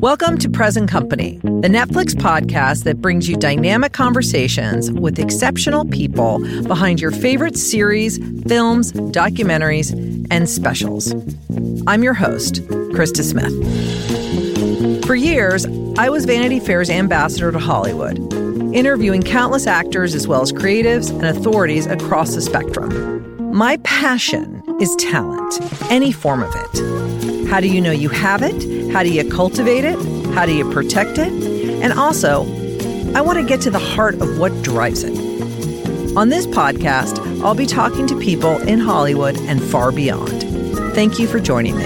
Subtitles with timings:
[0.00, 6.38] Welcome to Present Company, the Netflix podcast that brings you dynamic conversations with exceptional people
[6.68, 9.90] behind your favorite series, films, documentaries,
[10.30, 11.12] and specials.
[11.88, 13.52] I'm your host, Krista Smith.
[15.04, 15.66] For years,
[15.98, 18.18] I was Vanity Fair's ambassador to Hollywood,
[18.72, 23.52] interviewing countless actors as well as creatives and authorities across the spectrum.
[23.52, 25.58] My passion is talent,
[25.90, 27.48] any form of it.
[27.48, 28.77] How do you know you have it?
[28.92, 29.98] How do you cultivate it?
[30.34, 31.32] How do you protect it?
[31.82, 32.42] And also,
[33.14, 35.16] I want to get to the heart of what drives it.
[36.16, 40.42] On this podcast, I'll be talking to people in Hollywood and far beyond.
[40.94, 41.84] Thank you for joining me.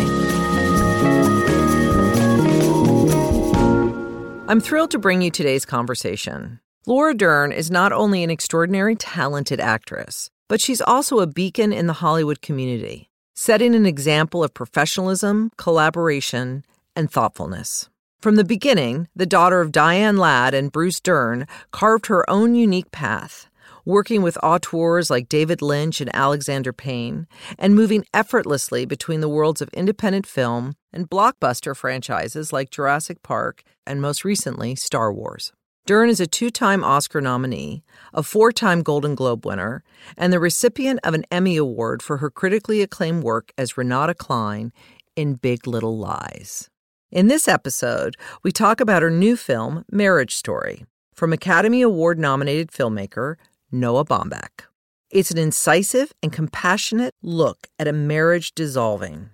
[4.48, 6.60] I'm thrilled to bring you today's conversation.
[6.87, 11.87] Laura Dern is not only an extraordinary talented actress, but she's also a beacon in
[11.87, 17.88] the Hollywood community, setting an example of professionalism, collaboration, and thoughtfulness.
[18.20, 22.93] From the beginning, the daughter of Diane Ladd and Bruce Dern carved her own unique
[22.93, 23.49] path,
[23.84, 27.26] working with auteurs like David Lynch and Alexander Payne,
[27.59, 33.65] and moving effortlessly between the worlds of independent film and blockbuster franchises like Jurassic Park
[33.87, 35.52] and most recently, Star Wars.
[35.84, 37.82] Dern is a two time Oscar nominee,
[38.15, 39.82] a four time Golden Globe winner,
[40.16, 44.73] and the recipient of an Emmy Award for her critically acclaimed work as Renata Klein
[45.16, 46.71] in Big Little Lies.
[47.13, 52.71] In this episode, we talk about her new film, Marriage Story, from Academy Award nominated
[52.71, 53.35] filmmaker
[53.71, 54.63] Noah Baumbach.
[55.10, 59.29] It's an incisive and compassionate look at a marriage dissolving.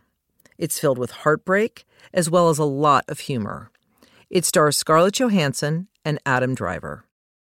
[0.59, 3.71] It's filled with heartbreak as well as a lot of humor.
[4.29, 7.05] It stars Scarlett Johansson and Adam Driver.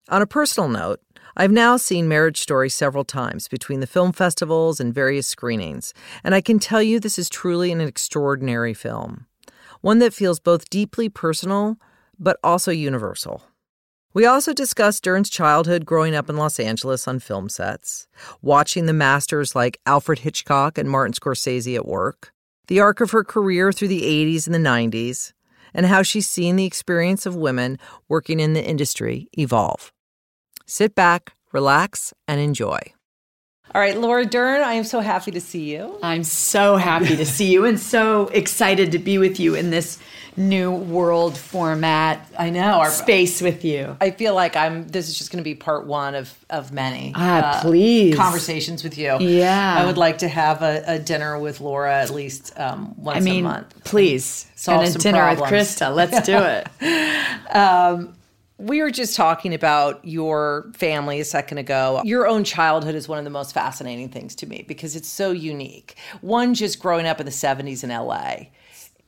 [0.09, 1.01] On a personal note,
[1.37, 6.35] I've now seen Marriage Story several times between the film festivals and various screenings, and
[6.35, 9.27] I can tell you this is truly an extraordinary film
[9.81, 11.77] one that feels both deeply personal
[12.19, 13.43] but also universal.
[14.15, 18.09] We also discussed Dern's childhood growing up in Los Angeles on film sets,
[18.41, 22.33] watching the masters like Alfred Hitchcock and Martin Scorsese at work,
[22.69, 25.35] the arc of her career through the 80s and the 90s,
[25.75, 29.93] and how she's seen the experience of women working in the industry evolve.
[30.65, 32.81] Sit back, relax, and enjoy.
[33.75, 35.99] All right, Laura Dern, I am so happy to see you.
[36.03, 39.99] I'm so happy to see you and so excited to be with you in this
[40.37, 42.27] new world format.
[42.39, 43.97] I know our space with you.
[44.01, 44.87] I feel like I'm.
[44.89, 47.13] This is just going to be part one of of many.
[47.15, 49.17] Ah, uh, please conversations with you.
[49.19, 53.19] Yeah, I would like to have a, a dinner with Laura at least um, once
[53.19, 53.85] I mean, a month.
[53.85, 55.51] Please, solve and a dinner problems.
[55.51, 55.95] with Krista.
[55.95, 57.47] Let's do it.
[57.55, 58.15] um,
[58.59, 62.01] we were just talking about your family a second ago.
[62.05, 65.31] Your own childhood is one of the most fascinating things to me because it's so
[65.31, 65.97] unique.
[66.23, 68.49] One, just growing up in the 70s in LA.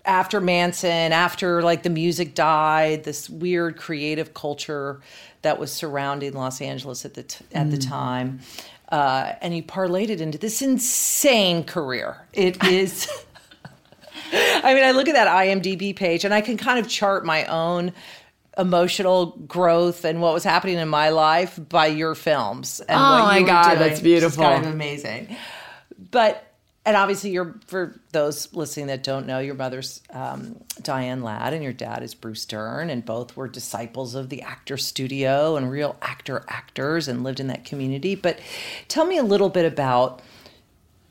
[0.05, 5.01] After Manson, after like the music died, this weird creative culture
[5.43, 7.71] that was surrounding Los Angeles at the t- at mm.
[7.73, 8.41] the time,
[8.91, 12.27] uh, and you parlayed it into this insane career.
[12.33, 13.09] It is.
[14.33, 17.45] I mean, I look at that IMDb page and I can kind of chart my
[17.47, 17.93] own
[18.59, 22.81] emotional growth and what was happening in my life by your films.
[22.81, 24.43] And oh my God, doing, that's beautiful.
[24.43, 25.37] kind of amazing.
[26.11, 26.45] But
[26.85, 31.63] and obviously, you're for those listening that don't know, your mother's um, Diane Ladd and
[31.63, 35.97] your dad is Bruce Dern, and both were disciples of the actor studio and real
[36.01, 38.15] actor actors and lived in that community.
[38.15, 38.41] But
[38.89, 40.23] tell me a little bit about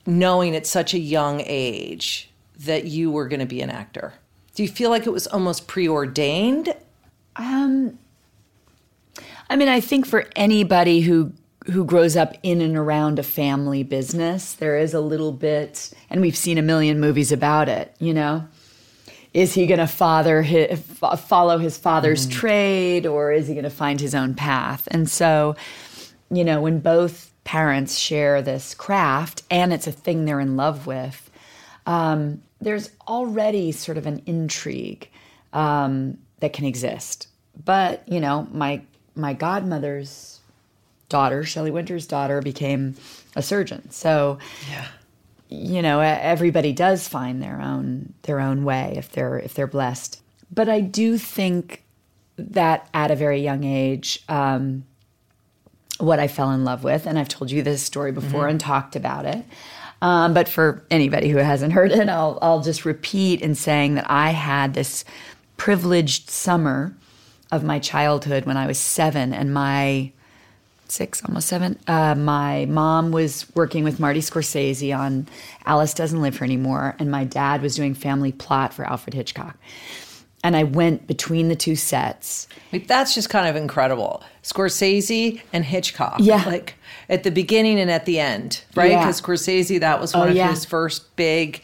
[0.08, 2.32] knowing at such a young age
[2.62, 4.16] that you were going to be an actor.
[4.56, 6.74] Do you feel like it was almost preordained
[7.38, 7.98] um,
[9.50, 11.34] I mean, I think for anybody who
[11.68, 16.22] who grows up in and around a family business, there is a little bit, and
[16.22, 17.94] we've seen a million movies about it.
[18.00, 18.48] You know,
[19.34, 23.64] is he going to father his, follow his father's mm trade, or is he going
[23.66, 24.88] to find his own path?
[24.92, 25.56] And so,
[26.32, 30.88] you know, when both parents share this craft and it's a thing they're in love
[30.88, 31.30] with,
[31.86, 35.10] um, there's already sort of an intrigue.
[35.54, 37.28] Um, that can exist.
[37.64, 38.82] But, you know, my
[39.16, 40.40] my godmother's
[41.10, 42.96] daughter, Shelley Winter's daughter, became
[43.36, 43.90] a surgeon.
[43.90, 44.38] So
[44.70, 44.88] yeah.
[45.50, 50.22] you know, everybody does find their own their own way if they're if they're blessed.
[50.52, 51.84] But I do think
[52.38, 54.86] that at a very young age, um,
[55.98, 58.52] what I fell in love with, and I've told you this story before mm-hmm.
[58.52, 59.44] and talked about it.
[60.02, 64.06] Um, but for anybody who hasn't heard it, I'll, I'll just repeat in saying that
[64.10, 65.04] I had this
[65.58, 66.94] privileged summer
[67.52, 70.12] of my childhood when I was seven, and my
[70.90, 71.78] six, almost seven.
[71.88, 75.28] Uh, my mom was working with Marty Scorsese on
[75.66, 79.58] Alice Doesn't Live Here Anymore, and my dad was doing Family Plot for Alfred Hitchcock.
[80.44, 82.48] and I went between the two sets.
[82.86, 84.24] That's just kind of incredible.
[84.44, 86.18] Scorsese and Hitchcock.
[86.20, 86.44] Yeah.
[86.46, 86.76] Like
[87.10, 88.92] at the beginning and at the end, right?
[88.92, 89.00] Yeah.
[89.00, 90.50] Because Scorsese, that was one Oh, of yeah.
[90.52, 91.62] his first big.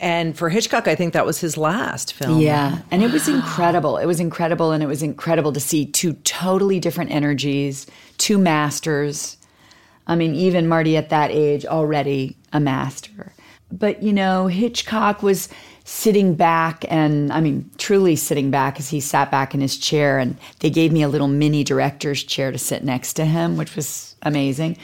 [0.00, 2.40] And for Hitchcock, I think that was his last film.
[2.40, 2.78] Yeah.
[2.90, 3.98] And it was incredible.
[3.98, 4.72] It was incredible.
[4.72, 7.86] And it was incredible to see two totally different energies,
[8.16, 9.36] two masters.
[10.06, 13.34] I mean, even Marty at that age, already a master.
[13.70, 15.50] But, you know, Hitchcock was
[15.84, 20.18] sitting back and, I mean, truly sitting back as he sat back in his chair.
[20.18, 23.76] And they gave me a little mini director's chair to sit next to him, which
[23.76, 24.78] was amazing.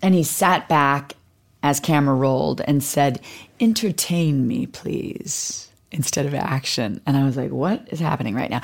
[0.00, 1.14] And he sat back
[1.64, 3.20] as camera rolled and said,
[3.58, 7.00] Entertain me, please, instead of action.
[7.06, 8.60] And I was like, What is happening right now?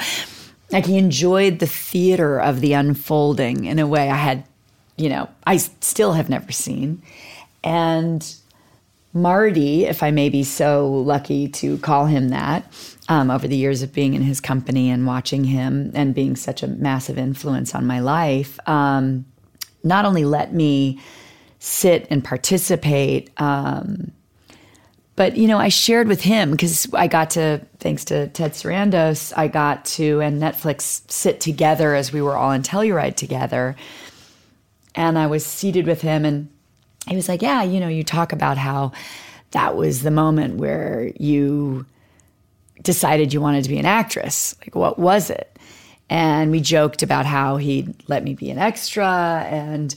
[0.71, 4.45] Like he enjoyed the theater of the unfolding in a way I had,
[4.97, 7.03] you know, I still have never seen.
[7.65, 8.25] And
[9.13, 12.65] Marty, if I may be so lucky to call him that,
[13.09, 16.63] um, over the years of being in his company and watching him and being such
[16.63, 19.25] a massive influence on my life, um,
[19.83, 21.01] not only let me
[21.61, 24.11] sit and participate, um,
[25.15, 29.35] but you know, I shared with him because I got to, thanks to Ted Sarandos,
[29.37, 33.77] I got to and Netflix sit together as we were all in Telluride together,
[34.95, 36.49] and I was seated with him, and
[37.07, 38.93] he was like, "Yeah, you know, you talk about how
[39.51, 41.85] that was the moment where you
[42.83, 44.57] decided you wanted to be an actress.
[44.63, 45.59] Like, what was it?"
[46.09, 49.95] And we joked about how he'd let me be an extra, and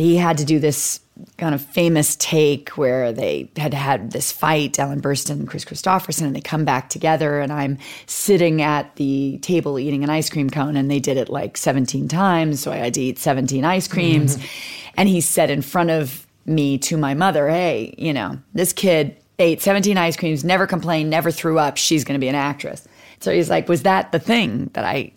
[0.00, 1.00] he had to do this
[1.36, 6.22] kind of famous take where they had had this fight, Ellen Burstyn and Kris Kristofferson,
[6.22, 10.50] and they come back together, and I'm sitting at the table eating an ice cream
[10.50, 13.88] cone, and they did it like 17 times, so I had to eat 17 ice
[13.88, 14.36] creams.
[14.36, 14.92] Mm-hmm.
[14.96, 19.16] And he said in front of me to my mother, "Hey, you know, this kid
[19.38, 21.76] ate 17 ice creams, never complained, never threw up.
[21.76, 22.86] She's going to be an actress."
[23.20, 25.12] So he's like, "Was that the thing that I,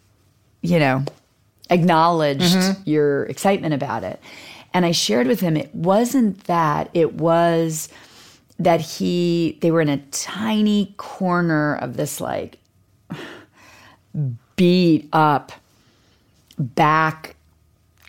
[0.62, 1.04] you know,
[1.70, 2.82] acknowledged mm-hmm.
[2.86, 4.20] your excitement about it?"
[4.74, 7.90] And I shared with him it wasn't that, it was
[8.60, 12.60] that he they were in a tiny corner of this like
[14.56, 15.52] beat up
[16.58, 17.36] back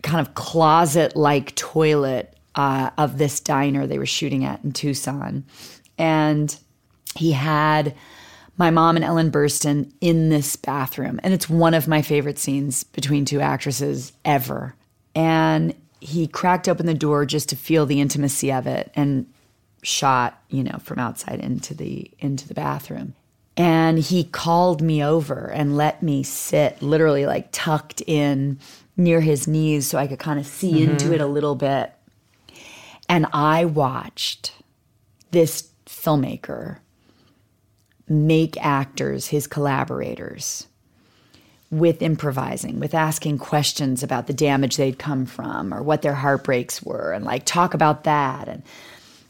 [0.02, 5.44] kind of closet like toilet uh, of this diner they were shooting at in Tucson.
[5.98, 6.56] And
[7.16, 7.94] he had
[8.56, 11.18] my mom and Ellen Burstyn in this bathroom.
[11.22, 14.74] And it's one of my favorite scenes between two actresses ever.
[15.14, 15.74] And
[16.04, 19.26] he cracked open the door just to feel the intimacy of it and
[19.82, 23.14] shot, you know, from outside into the into the bathroom.
[23.56, 28.58] And he called me over and let me sit literally like tucked in
[28.98, 30.92] near his knees so I could kind of see mm-hmm.
[30.92, 31.92] into it a little bit.
[33.08, 34.52] And I watched
[35.30, 36.78] this filmmaker
[38.08, 40.66] make actors his collaborators
[41.70, 46.82] with improvising, with asking questions about the damage they'd come from or what their heartbreaks
[46.82, 48.48] were, and like talk about that.
[48.48, 48.62] And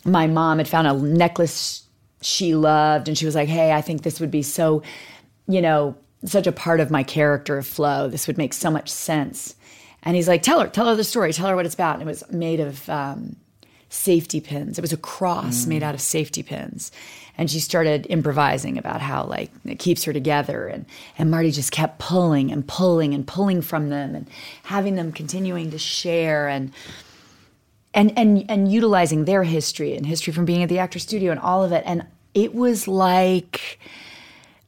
[0.05, 1.85] my mom had found a necklace
[2.21, 4.83] she loved, and she was like, Hey, I think this would be so,
[5.47, 8.09] you know, such a part of my character of Flo.
[8.09, 9.55] This would make so much sense.
[10.03, 11.95] And he's like, Tell her, tell her the story, tell her what it's about.
[11.95, 13.37] And it was made of um,
[13.89, 14.79] safety pins.
[14.79, 16.91] It was a cross made out of safety pins.
[17.37, 20.87] And she started improvising about how like it keeps her together and
[21.19, 24.29] and Marty just kept pulling and pulling and pulling from them and
[24.65, 26.73] having them continuing to share and
[27.93, 31.41] and and and utilizing their history and history from being at the actor studio and
[31.41, 33.79] all of it and it was like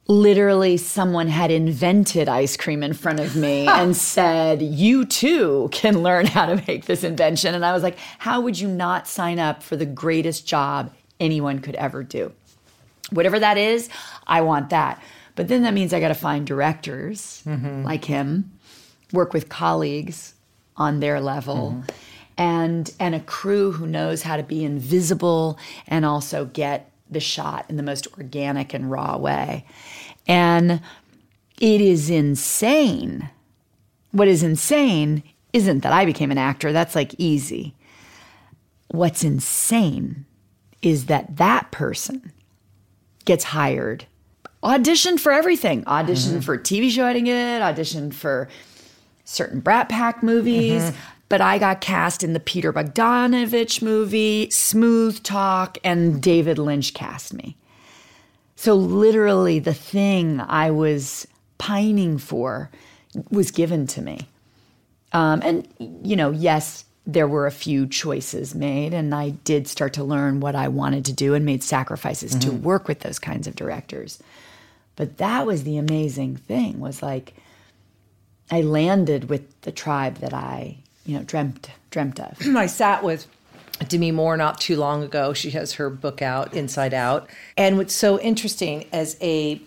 [0.07, 6.01] literally someone had invented ice cream in front of me and said, You too can
[6.01, 7.53] learn how to make this invention.
[7.53, 11.59] And I was like, How would you not sign up for the greatest job anyone
[11.59, 12.31] could ever do?
[13.11, 13.89] Whatever that is,
[14.25, 15.01] I want that.
[15.35, 17.83] But then that means I got to find directors mm-hmm.
[17.83, 18.51] like him,
[19.13, 20.33] work with colleagues
[20.75, 21.71] on their level.
[21.71, 21.91] Mm-hmm.
[22.39, 27.65] And, and a crew who knows how to be invisible and also get the shot
[27.69, 29.65] in the most organic and raw way.
[30.27, 30.81] And
[31.59, 33.29] it is insane.
[34.11, 35.23] What is insane
[35.53, 37.73] isn't that I became an actor, that's like easy.
[38.89, 40.25] What's insane
[40.81, 42.31] is that that person
[43.27, 44.05] gets hired,
[44.63, 47.27] auditioned for everything, auditioned for TV show I didn't
[47.61, 48.49] auditioned for
[49.23, 50.91] certain Brat Pack movies.
[51.29, 57.33] But I got cast in the Peter Bogdanovich movie, Smooth Talk, and David Lynch cast
[57.33, 57.57] me.
[58.55, 62.71] So literally, the thing I was pining for
[63.29, 64.21] was given to me.
[65.11, 69.93] Um, and, you know, yes, there were a few choices made, and I did start
[69.93, 72.63] to learn what I wanted to do and made sacrifices to mm-hmm.
[72.63, 74.21] work with those kinds of directors.
[74.97, 77.33] But that was the amazing thing was like
[78.51, 82.45] I landed with the tribe that I, you know, dreamt dreamt of.
[82.57, 83.25] I sat with
[83.87, 85.33] Demi Moore not too long ago.
[85.33, 87.29] She has her book out, Inside Out.
[87.55, 89.61] And what's so interesting as a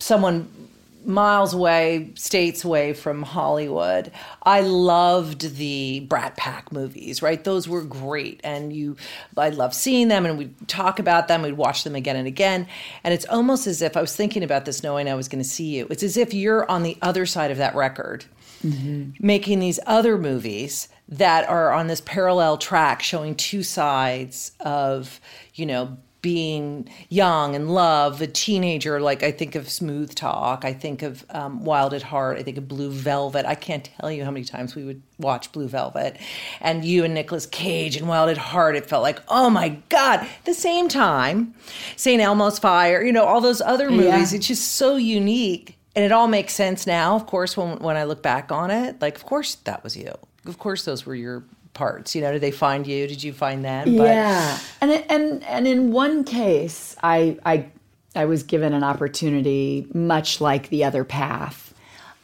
[0.00, 0.69] someone
[1.04, 4.10] miles away, states away from Hollywood.
[4.42, 7.42] I loved the Brat Pack movies, right?
[7.42, 8.40] Those were great.
[8.44, 8.96] And you
[9.36, 12.66] I loved seeing them and we'd talk about them, we'd watch them again and again.
[13.04, 15.48] And it's almost as if I was thinking about this knowing I was going to
[15.48, 15.86] see you.
[15.90, 18.24] It's as if you're on the other side of that record.
[18.64, 19.12] Mm-hmm.
[19.26, 25.18] Making these other movies that are on this parallel track showing two sides of,
[25.54, 29.00] you know, being young and love, a teenager.
[29.00, 32.58] Like I think of Smooth Talk, I think of um, Wild at Heart, I think
[32.58, 33.46] of Blue Velvet.
[33.46, 36.18] I can't tell you how many times we would watch Blue Velvet,
[36.60, 38.76] and you and Nicolas Cage and Wild at Heart.
[38.76, 40.26] It felt like oh my god.
[40.44, 41.54] The same time,
[41.96, 42.20] St.
[42.20, 44.32] Elmo's Fire, you know, all those other movies.
[44.32, 44.36] Yeah.
[44.36, 45.76] It's just so unique.
[45.96, 49.00] And it all makes sense now, of course, when when I look back on it.
[49.00, 50.14] Like, of course, that was you.
[50.46, 52.14] Of course, those were your parts?
[52.14, 53.06] You know, did they find you?
[53.06, 53.96] Did you find them?
[53.96, 57.66] But, yeah, and and and in one case, I I
[58.14, 61.74] I was given an opportunity, much like the other path,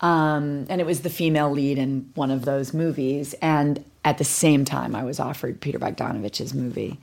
[0.00, 4.24] um, and it was the female lead in one of those movies, and at the
[4.24, 6.98] same time, I was offered Peter Bogdanovich's movie,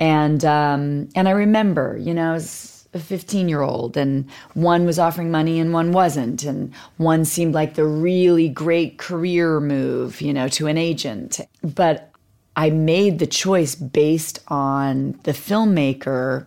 [0.00, 2.32] and um, and I remember, you know.
[2.32, 7.24] Was, a 15 year old and one was offering money and one wasn't and one
[7.24, 12.10] seemed like the really great career move you know to an agent but
[12.56, 16.46] i made the choice based on the filmmaker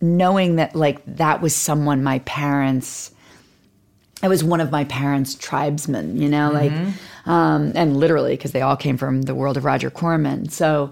[0.00, 3.12] knowing that like that was someone my parents
[4.22, 6.84] it was one of my parents tribesmen you know mm-hmm.
[6.84, 6.94] like
[7.26, 10.90] um, and literally because they all came from the world of roger corman so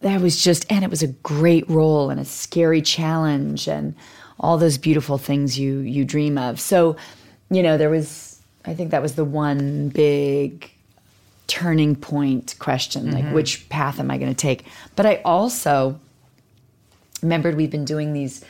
[0.00, 3.94] that was just, and it was a great role and a scary challenge and
[4.38, 6.60] all those beautiful things you you dream of.
[6.60, 6.96] So,
[7.50, 10.70] you know, there was, I think that was the one big
[11.46, 13.34] turning point question, like mm-hmm.
[13.34, 14.66] which path am I going to take?
[14.96, 15.98] But I also
[17.22, 18.44] remembered we've been doing these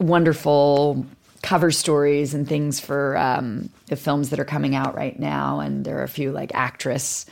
[0.00, 1.04] wonderful
[1.42, 5.84] cover stories and things for um, the films that are coming out right now, and
[5.84, 7.26] there are a few like actress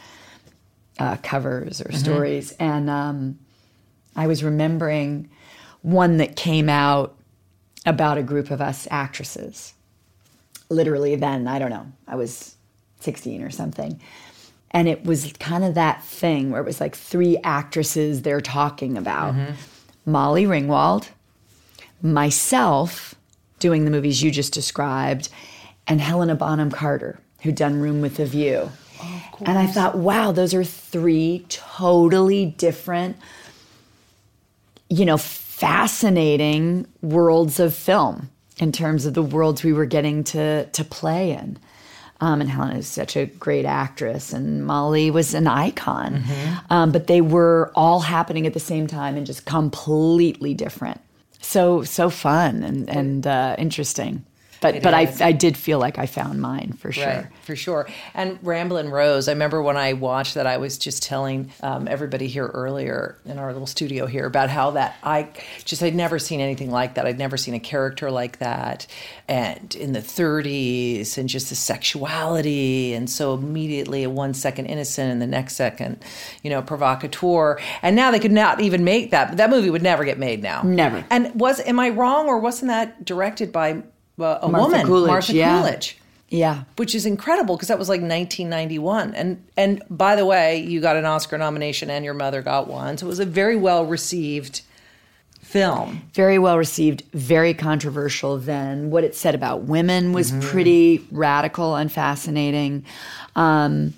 [1.00, 1.97] uh, covers or mm-hmm.
[1.97, 2.52] stories.
[2.61, 3.38] And um,
[4.14, 5.30] I was remembering
[5.83, 7.16] one that came out
[7.87, 9.73] about a group of us actresses.
[10.69, 12.54] Literally, then, I don't know, I was
[13.00, 14.00] 16 or something.
[14.73, 18.97] And it was kind of that thing where it was like three actresses they're talking
[18.97, 19.52] about mm-hmm.
[20.11, 21.09] Molly Ringwald,
[22.02, 23.14] myself
[23.59, 25.28] doing the movies you just described,
[25.87, 28.71] and Helena Bonham Carter, who'd done Room with a View
[29.45, 33.16] and I thought, wow, those are three totally different,
[34.88, 40.66] you know, fascinating worlds of film in terms of the worlds we were getting to
[40.66, 41.59] to play in.
[42.23, 46.16] Um, and Helen is such a great actress, and Molly was an icon.
[46.16, 46.73] Mm-hmm.
[46.73, 51.00] Um, but they were all happening at the same time and just completely different.
[51.40, 54.25] So so fun and and uh, interesting
[54.61, 57.07] but it but I, I did feel like I found mine for sure.
[57.07, 57.88] Right, for sure.
[58.14, 62.26] And Ramblin' Rose, I remember when I watched that, I was just telling um, everybody
[62.26, 65.29] here earlier in our little studio here about how that I
[65.64, 67.07] just I'd never seen anything like that.
[67.07, 68.87] I'd never seen a character like that,
[69.29, 75.23] and in the 30s, and just the sexuality, and so immediately one second innocent and
[75.23, 76.02] the next second,
[76.43, 77.59] you know, provocateur.
[77.83, 79.37] And now they could not even make that.
[79.37, 80.62] That movie would never get made now.
[80.62, 81.05] Never.
[81.11, 83.83] And was am I wrong or wasn't that directed by
[84.19, 85.61] uh, a Martha woman, Coolidge, Martha yeah.
[85.61, 85.97] Coolidge.
[86.29, 89.14] Yeah, which is incredible because that was like 1991.
[89.14, 92.99] And and by the way, you got an Oscar nomination and your mother got one,
[92.99, 94.62] so it was a very well received
[95.50, 96.02] film.
[96.14, 98.90] Very well received, very controversial then.
[98.90, 100.49] What it said about women was mm-hmm.
[100.49, 102.85] pretty radical and fascinating.
[103.35, 103.93] Um,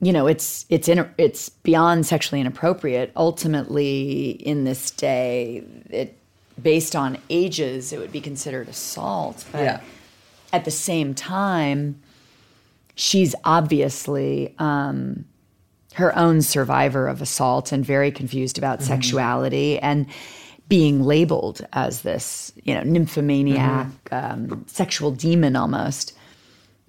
[0.00, 3.10] you know, it's it's in, it's beyond sexually inappropriate.
[3.16, 6.16] Ultimately, in this day, it
[6.62, 9.44] based on ages, it would be considered assault.
[9.52, 9.80] But yeah.
[10.52, 12.00] at the same time,
[12.94, 15.24] she's obviously um,
[15.94, 18.88] her own survivor of assault and very confused about mm-hmm.
[18.88, 20.06] sexuality and
[20.68, 24.52] being labeled as this, you know, nymphomaniac, mm-hmm.
[24.52, 26.12] um, sexual demon almost.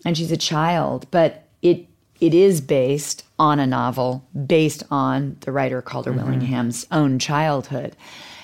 [0.05, 1.85] And she's a child, but it
[2.19, 6.25] it is based on a novel based on the writer Calder mm-hmm.
[6.25, 7.95] Willingham's own childhood.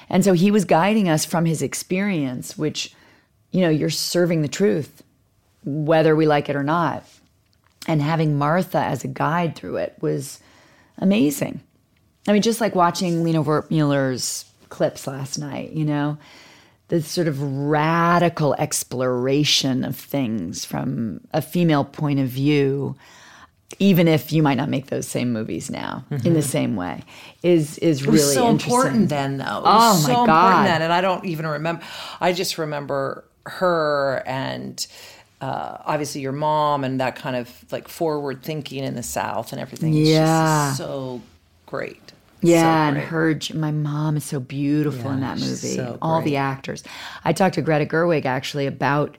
[0.09, 2.93] And so he was guiding us from his experience, which,
[3.51, 5.03] you know, you're serving the truth,
[5.63, 7.03] whether we like it or not.
[7.87, 10.39] And having Martha as a guide through it was
[10.97, 11.61] amazing.
[12.27, 16.17] I mean, just like watching Lena Wertmüller's clips last night, you know,
[16.87, 22.95] the sort of radical exploration of things from a female point of view
[23.79, 26.25] even if you might not make those same movies now mm-hmm.
[26.25, 27.03] in the same way
[27.43, 29.61] is is really so important then though.
[29.65, 30.65] Oh my so god.
[30.65, 31.83] then and i don't even remember
[32.21, 34.85] i just remember her and
[35.41, 39.61] uh, obviously your mom and that kind of like forward thinking in the south and
[39.61, 39.93] everything.
[39.93, 40.73] Yeah.
[40.73, 41.21] so
[41.65, 42.13] great.
[42.41, 45.75] Yeah, so and her, my mom is so beautiful yeah, in that movie.
[45.75, 46.83] So All the actors.
[47.23, 49.17] I talked to Greta Gerwig actually about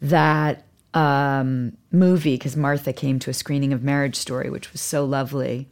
[0.00, 5.04] that um, movie because Martha came to a screening of Marriage Story, which was so
[5.04, 5.68] lovely.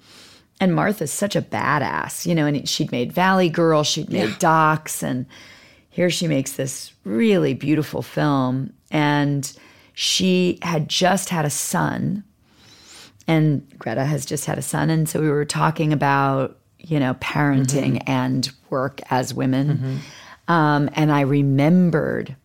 [0.61, 4.37] And Martha's such a badass, you know, and she'd made Valley Girl, she'd made yeah.
[4.39, 5.27] Docs, and
[5.91, 8.73] here she makes this really beautiful film.
[8.91, 9.53] And
[9.95, 12.25] she had just had a son
[13.27, 14.91] and Greta has just had a son.
[14.91, 18.11] And so we were talking about, you know, parenting mm-hmm.
[18.11, 19.69] and work as women.
[19.69, 20.53] Mm-hmm.
[20.53, 22.37] Um, and I remembered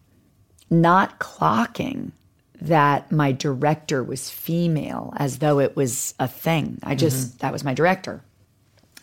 [0.70, 2.12] not clocking
[2.62, 6.80] that my director was female as though it was a thing.
[6.84, 7.38] I just, mm-hmm.
[7.40, 8.22] that was my director.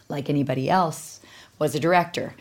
[0.08, 1.20] Like anybody else
[1.58, 2.34] was a director.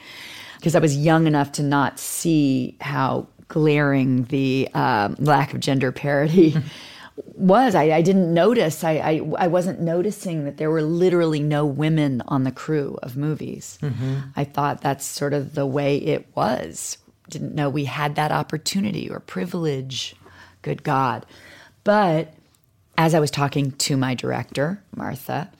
[0.58, 5.91] Because I was young enough to not see how glaring the um, lack of gender
[5.91, 6.55] parity
[7.36, 7.75] was.
[7.75, 8.84] I, I didn't notice.
[8.84, 13.15] I, I, I wasn't noticing that there were literally no women on the crew of
[13.15, 13.77] movies.
[13.82, 14.15] Mm-hmm.
[14.36, 16.98] I thought that's sort of the way it was.
[17.29, 20.15] Didn't know we had that opportunity or privilege.
[20.63, 21.27] Good God.
[21.84, 22.34] But
[22.98, 25.51] as I was talking to my director, Martha,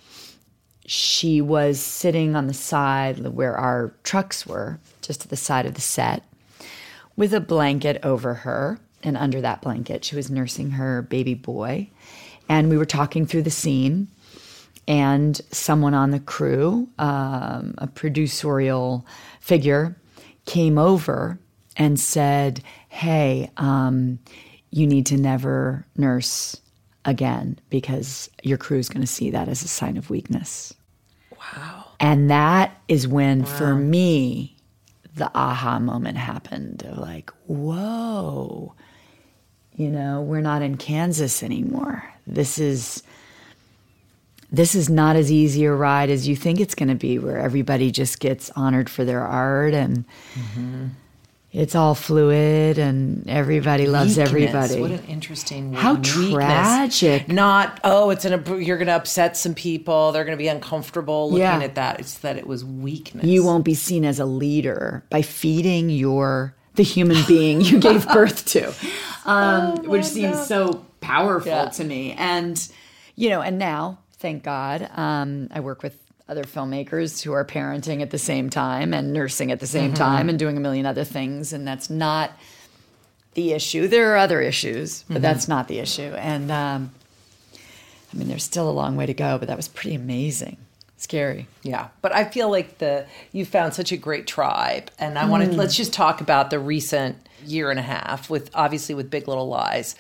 [0.86, 5.76] she was sitting on the side where our trucks were, just to the side of
[5.76, 6.24] the set,
[7.16, 11.90] with a blanket over her and under that blanket, she was nursing her baby boy.
[12.50, 14.08] And we were talking through the scene,
[14.88, 19.06] and someone on the crew, um, a producerial
[19.40, 19.96] figure,
[20.46, 21.40] came over
[21.78, 24.20] and said, Hey, um,
[24.74, 26.60] you need to never nurse
[27.06, 30.74] again because your crew is going to see that as a sign of weakness.
[31.32, 31.86] Wow.
[32.00, 33.46] And that is when, wow.
[33.46, 34.58] for me,
[35.16, 38.74] the aha moment happened of like, whoa,
[39.76, 42.12] you know, we're not in Kansas anymore.
[42.26, 43.04] This is
[44.52, 47.40] this is not as easy a ride as you think it's going to be where
[47.40, 50.88] everybody just gets honored for their art and mm-hmm.
[51.54, 54.30] It's all fluid and everybody loves weakness.
[54.30, 54.82] everybody.
[54.82, 56.32] What an interesting How weakness.
[56.34, 57.28] tragic.
[57.28, 60.12] Not, oh, it's an, you're going to upset some people.
[60.12, 61.62] They're going to be uncomfortable looking yeah.
[61.62, 62.00] at that.
[62.00, 63.26] It's that it was weakness.
[63.26, 68.08] You won't be seen as a leader by feeding your the human being you gave
[68.14, 68.70] birth to,
[69.26, 70.48] um, oh which seems God.
[70.48, 71.70] so powerful yeah.
[71.70, 72.14] to me.
[72.14, 72.68] And,
[73.16, 78.02] you know, and now, thank God, um, I work with other filmmakers who are parenting
[78.02, 80.04] at the same time and nursing at the same mm-hmm.
[80.04, 81.54] time and doing a million other things.
[81.54, 82.32] And that's not
[83.34, 83.88] the issue.
[83.88, 85.22] There are other issues, but mm-hmm.
[85.22, 86.14] that's not the issue.
[86.16, 86.92] And, um,
[88.14, 90.58] I mean, there's still a long way to go, but that was pretty amazing
[91.04, 91.48] scary.
[91.62, 95.30] Yeah, but I feel like the you found such a great tribe, and I mm.
[95.30, 99.28] wanted let's just talk about the recent year and a half with obviously with Big
[99.28, 99.96] Little Lies.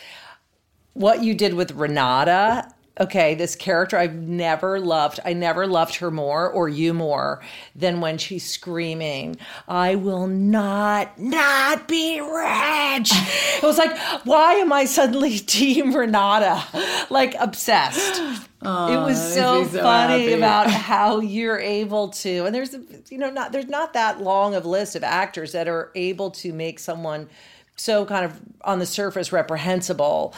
[0.93, 5.19] What you did with Renata okay, this character I've never loved.
[5.25, 7.41] I never loved her more or you more
[7.75, 13.11] than when she's screaming, I will not, not be rich.
[13.11, 16.63] it was like, why am I suddenly Team Renata?
[17.09, 18.21] Like obsessed.
[18.65, 20.33] Oh, it was oh, so, so funny happy.
[20.33, 22.75] about how you're able to, and there's,
[23.09, 26.53] you know, not, there's not that long of list of actors that are able to
[26.53, 27.27] make someone
[27.75, 30.33] so kind of on the surface reprehensible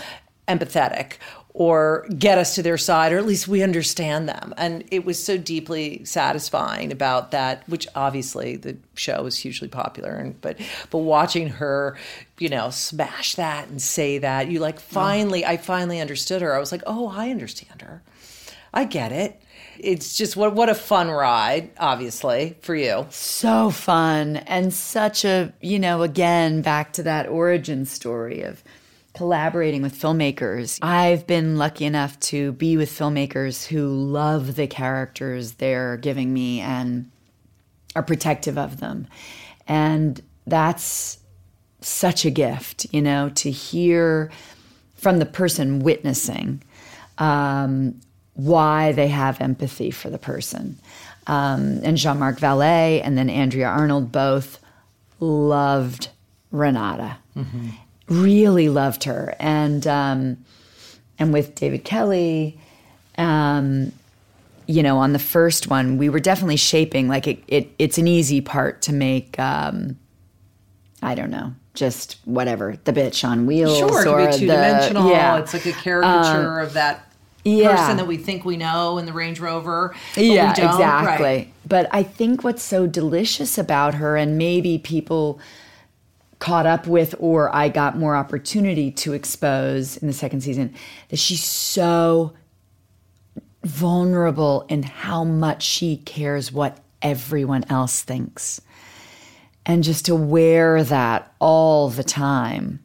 [0.47, 1.17] empathetic
[1.57, 4.53] or get us to their side, or at least we understand them.
[4.57, 10.15] And it was so deeply satisfying about that, which obviously the show was hugely popular.
[10.15, 11.97] And but but watching her,
[12.39, 15.49] you know, smash that and say that, you like finally, oh.
[15.49, 16.53] I finally understood her.
[16.53, 18.03] I was like, oh, I understand her.
[18.73, 19.41] I get it.
[19.79, 23.07] It's just what what a fun ride, obviously, for you.
[23.11, 28.61] So fun and such a, you know, again, back to that origin story of
[29.15, 30.77] collaborating with filmmakers.
[30.81, 36.59] I've been lucky enough to be with filmmakers who love the characters they're giving me
[36.59, 37.09] and
[37.95, 39.07] are protective of them.
[39.67, 41.17] And that's
[41.79, 44.31] such a gift, you know, to hear
[44.95, 46.61] from the person witnessing
[47.17, 47.99] um,
[48.33, 50.77] why they have empathy for the person.
[51.27, 54.59] Um, and Jean Marc Vallée and then Andrea Arnold both
[55.19, 56.09] loved
[56.51, 57.17] Renata.
[57.35, 57.69] Mm-hmm
[58.07, 60.37] really loved her, and um,
[61.17, 62.59] and with David Kelley,
[63.17, 63.91] um,
[64.67, 67.43] you know, on the first one, we were definitely shaping like it.
[67.47, 69.37] it it's an easy part to make.
[69.39, 69.97] Um,
[71.01, 73.77] I don't know, just whatever, the bitch on wheels.
[73.77, 75.03] Sure, or two dimensional.
[75.03, 75.37] The, yeah.
[75.37, 77.11] It's like a caricature of that
[77.43, 77.75] yeah.
[77.75, 79.95] person that we think we know in the Range Rover.
[80.15, 81.25] Yeah, exactly.
[81.25, 81.53] Right.
[81.67, 85.39] But I think what's so delicious about her, and maybe people
[86.39, 90.73] caught up with, or I got more opportunity to expose in the second season,
[91.09, 92.33] that she's so
[93.63, 98.61] vulnerable in how much she cares what everyone else thinks.
[99.65, 102.83] And just to wear that all the time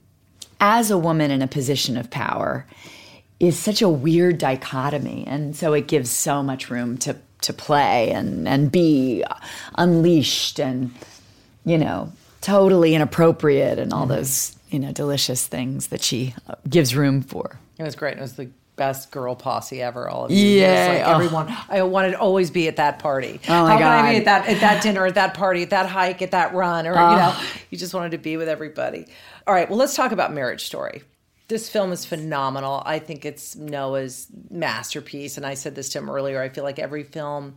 [0.61, 2.67] as a woman in a position of power
[3.39, 5.25] is such a weird dichotomy.
[5.27, 9.25] And so it gives so much room to, to play and, and be
[9.77, 10.93] unleashed and,
[11.65, 14.17] you know, totally inappropriate and all mm-hmm.
[14.17, 17.59] those, you know, delicious things that she uh, gives room for.
[17.79, 18.17] It was great.
[18.17, 20.09] It was the best girl posse ever.
[20.09, 20.89] All of you, Yeah.
[20.89, 21.15] Like Oh.
[21.15, 21.57] everyone.
[21.69, 23.39] I wanted to always be at that party.
[23.47, 25.71] Oh, my How can I be at that at that dinner, at that party, at
[25.71, 27.47] that hike, at that run, or you know, oh.
[27.69, 29.07] you just wanted to be with everybody.
[29.47, 29.69] All right.
[29.69, 31.03] Well, let's talk about Marriage Story.
[31.49, 32.83] This film is phenomenal.
[32.87, 36.41] I think it's Noah's masterpiece, and I said this to him earlier.
[36.41, 37.57] I feel like every film,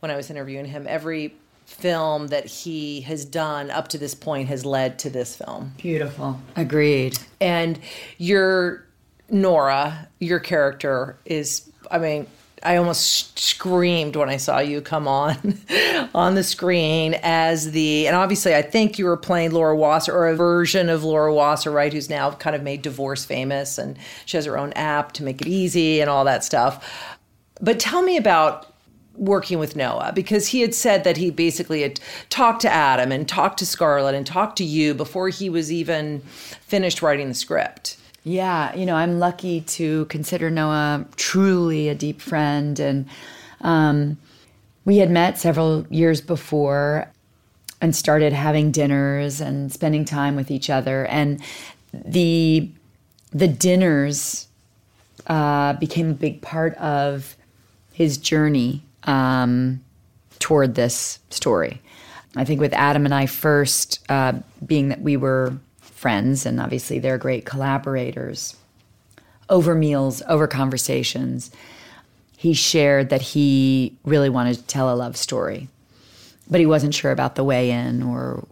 [0.00, 1.36] when I was interviewing him, every
[1.68, 5.72] film that he has done up to this point has led to this film.
[5.76, 6.40] Beautiful.
[6.56, 7.18] Agreed.
[7.40, 7.78] and
[8.16, 8.84] your
[9.30, 12.26] Nora, your character is, I mean,
[12.62, 15.60] I almost screamed when I saw you come on
[16.14, 20.26] on the screen as the, and obviously I think you were playing Laura Wasser or
[20.26, 21.92] a version of Laura Wasser, right?
[21.92, 25.42] Who's now kind of made divorce famous and she has her own app to make
[25.42, 27.16] it easy and all that stuff.
[27.60, 28.74] But tell me about
[29.18, 32.00] working with Noah because he had said that he basically had
[32.30, 36.20] talked to Adam and talked to Scarlett and talked to you before he was even
[36.20, 37.96] finished writing the script.
[38.24, 42.78] Yeah, you know, I'm lucky to consider Noah truly a deep friend.
[42.78, 43.06] And
[43.60, 44.18] um,
[44.84, 47.10] we had met several years before
[47.80, 51.06] and started having dinners and spending time with each other.
[51.06, 51.40] And
[51.92, 52.70] the
[53.30, 54.48] the dinners
[55.26, 57.36] uh, became a big part of
[57.92, 59.82] his journey um,
[60.38, 61.80] toward this story.
[62.36, 64.34] I think with Adam and I first, uh,
[64.64, 68.56] being that we were friends and obviously they're great collaborators,
[69.48, 71.50] over meals, over conversations,
[72.36, 75.68] he shared that he really wanted to tell a love story,
[76.48, 78.46] but he wasn't sure about the way in or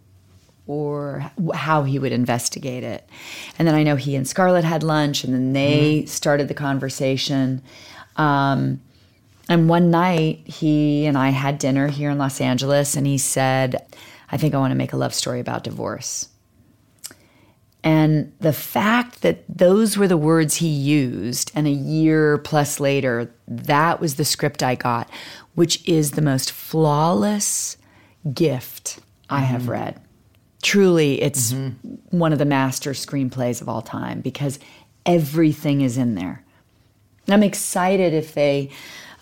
[0.66, 3.08] or how he would investigate it.
[3.56, 7.62] And then I know he and Scarlett had lunch, and then they started the conversation.
[8.16, 8.80] Um,
[9.48, 13.86] and one night, he and I had dinner here in Los Angeles, and he said,
[14.30, 16.28] I think I want to make a love story about divorce.
[17.84, 23.32] And the fact that those were the words he used, and a year plus later,
[23.46, 25.08] that was the script I got,
[25.54, 27.76] which is the most flawless
[28.34, 28.98] gift
[29.30, 29.70] I have mm-hmm.
[29.70, 30.00] read.
[30.62, 31.94] Truly, it's mm-hmm.
[32.18, 34.58] one of the master screenplays of all time because
[35.04, 36.44] everything is in there.
[37.28, 38.70] I'm excited if they,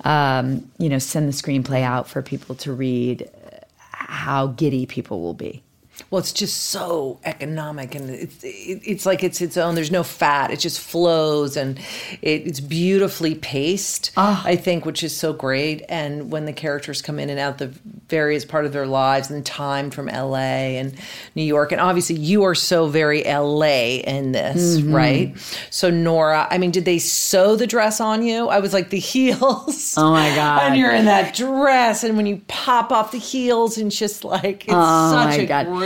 [0.04, 3.28] um, you know, send the screenplay out for people to read.
[3.90, 5.62] How giddy people will be.
[6.10, 9.74] Well, it's just so economic, and it's it, it's like it's its own.
[9.74, 11.78] There's no fat; it just flows, and
[12.20, 14.10] it, it's beautifully paced.
[14.16, 14.42] Ah.
[14.44, 15.84] I think, which is so great.
[15.88, 17.68] And when the characters come in and out the
[18.08, 20.78] various part of their lives, and timed from L.A.
[20.78, 20.94] and
[21.34, 23.98] New York, and obviously you are so very L.A.
[23.98, 24.94] in this, mm-hmm.
[24.94, 25.58] right?
[25.70, 28.48] So Nora, I mean, did they sew the dress on you?
[28.48, 29.94] I was like the heels.
[29.96, 30.62] Oh, my God.
[30.62, 34.64] And you're in that dress, and when you pop off the heels, and just like
[34.64, 35.66] it's Oh, such my a God.
[35.66, 35.83] great.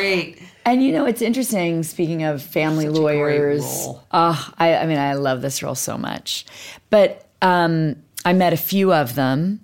[0.65, 1.83] And you know, it's interesting.
[1.83, 4.03] Speaking of family Such great lawyers, role.
[4.13, 6.45] oh, I, I mean, I love this role so much.
[6.91, 9.61] But um, I met a few of them,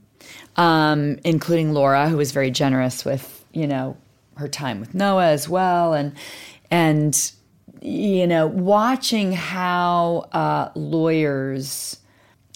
[0.57, 3.97] um, including Laura, who was very generous with you know
[4.37, 6.13] her time with Noah as well, and
[6.71, 7.33] and
[7.85, 11.99] you know, watching how uh, lawyers,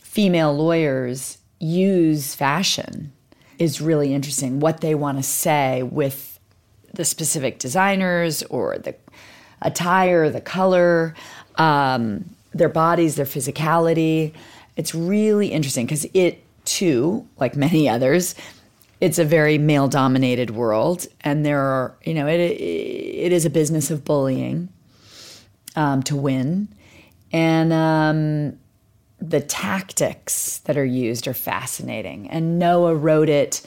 [0.02, 3.12] female lawyers, use fashion
[3.58, 4.58] is really interesting.
[4.58, 6.37] What they want to say with
[6.98, 8.92] the specific designers or the
[9.62, 11.14] attire, the color,
[11.54, 14.34] um, their bodies, their physicality.
[14.74, 18.34] It's really interesting because it too, like many others,
[19.00, 21.06] it's a very male dominated world.
[21.20, 24.68] And there are, you know, it, it is a business of bullying
[25.76, 26.66] um, to win.
[27.30, 28.58] And um,
[29.20, 32.28] the tactics that are used are fascinating.
[32.28, 33.64] And Noah wrote it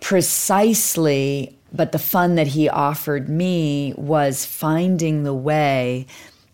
[0.00, 6.06] precisely, but the fun that he offered me was finding the way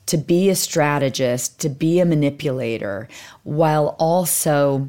[0.06, 3.06] to be a strategist, to be a manipulator,
[3.44, 4.88] while also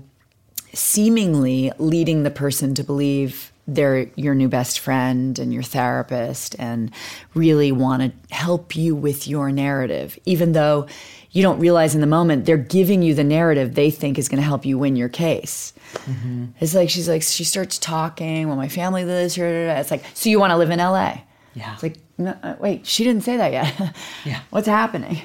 [0.73, 6.91] seemingly leading the person to believe they're your new best friend and your therapist and
[7.33, 10.87] really want to help you with your narrative, even though
[11.31, 14.41] you don't realize in the moment they're giving you the narrative they think is going
[14.41, 15.73] to help you win your case.
[15.93, 16.45] Mm-hmm.
[16.59, 18.47] It's like she's like she starts talking.
[18.47, 19.69] Well, my family lives here.
[19.69, 21.23] It's like, so you want to live in L.A.
[21.53, 21.73] Yeah.
[21.73, 23.95] It's like, no, uh, wait, she didn't say that yet.
[24.25, 24.41] yeah.
[24.49, 25.21] What's happening?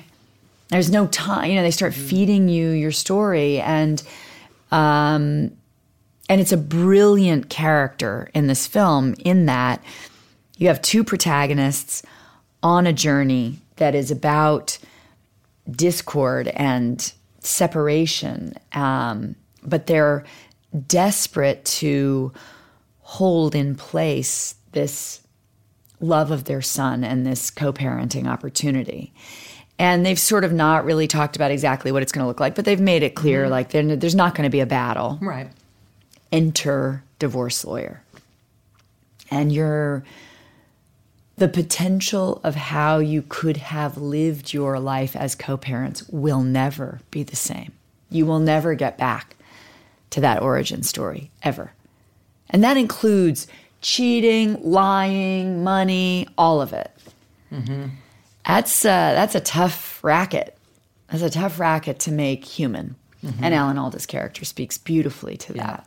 [0.68, 1.50] There's no time.
[1.50, 2.08] You know, they start mm.
[2.08, 4.02] feeding you your story, and
[4.72, 5.52] um,
[6.28, 9.14] and it's a brilliant character in this film.
[9.24, 9.82] In that,
[10.56, 12.02] you have two protagonists
[12.62, 14.78] on a journey that is about
[15.70, 20.24] discord and separation, um, but they're
[20.76, 22.32] desperate to
[23.00, 25.20] hold in place this
[26.00, 29.12] love of their son and this co parenting opportunity.
[29.78, 32.54] And they've sort of not really talked about exactly what it's going to look like,
[32.54, 33.50] but they've made it clear mm-hmm.
[33.50, 35.18] like there's not going to be a battle.
[35.20, 35.48] Right.
[36.32, 38.02] Enter divorce lawyer.
[39.30, 40.02] And you're
[41.36, 47.00] the potential of how you could have lived your life as co parents will never
[47.10, 47.72] be the same.
[48.10, 49.35] You will never get back
[50.10, 51.72] to that origin story, ever.
[52.50, 53.46] And that includes
[53.80, 56.90] cheating, lying, money, all of it.
[57.52, 57.86] Mm-hmm.
[58.46, 60.56] That's uh, that's a tough racket.
[61.08, 62.96] That's a tough racket to make human.
[63.24, 63.44] Mm-hmm.
[63.44, 65.66] And Alan Alda's character speaks beautifully to yeah.
[65.66, 65.86] that.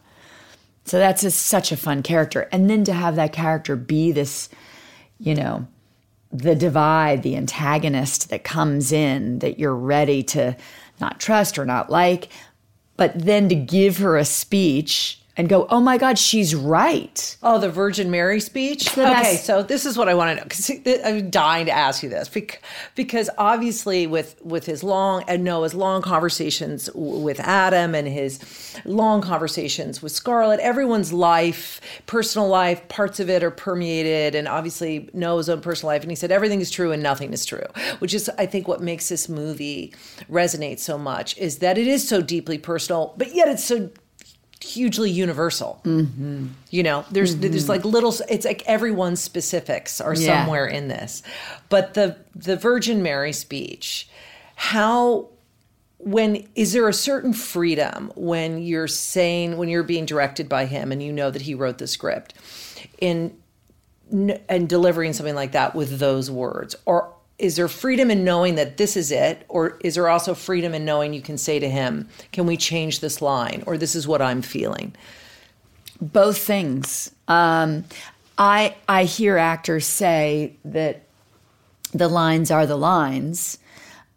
[0.86, 2.50] So that's such a fun character.
[2.52, 4.50] And then to have that character be this,
[5.20, 5.68] you know,
[6.32, 10.56] the divide, the antagonist that comes in that you're ready to
[11.00, 12.30] not trust or not like,
[13.00, 17.38] but then to give her a speech and go, oh my God, she's right.
[17.42, 18.98] Oh, the Virgin Mary speech?
[18.98, 20.44] Okay, so this is what I want to know.
[20.44, 20.70] Because
[21.06, 22.30] I'm dying to ask you this.
[22.94, 29.22] Because obviously, with, with his long, and Noah's long conversations with Adam and his long
[29.22, 35.48] conversations with Scarlett, everyone's life, personal life, parts of it are permeated, and obviously Noah's
[35.48, 36.02] own personal life.
[36.02, 37.64] And he said, everything is true and nothing is true,
[38.00, 39.94] which is, I think, what makes this movie
[40.30, 43.90] resonate so much is that it is so deeply personal, but yet it's so
[44.62, 45.82] hugely universal.
[45.84, 46.48] Mm-hmm.
[46.70, 47.52] You know, there's mm-hmm.
[47.52, 48.14] there's like little.
[48.30, 50.42] It's like everyone's specifics are yeah.
[50.42, 51.24] somewhere in this,
[51.70, 54.10] but the the Virgin Mary speech,
[54.56, 55.30] how.
[56.02, 60.94] When is there a certain freedom when you're saying when you're being directed by him
[60.94, 62.36] and you know that he wrote the script
[63.00, 63.36] in
[64.48, 68.78] and delivering something like that with those words or is there freedom in knowing that
[68.78, 69.46] this is it?
[69.48, 73.00] Or is there also freedom in knowing you can say to him can we change
[73.00, 73.64] this line?
[73.66, 74.94] Or this is what i'm feeling.
[76.02, 77.12] Both things.
[77.28, 77.86] Um,
[78.38, 81.04] i i hear actors say that
[81.94, 83.58] the lines are the lines.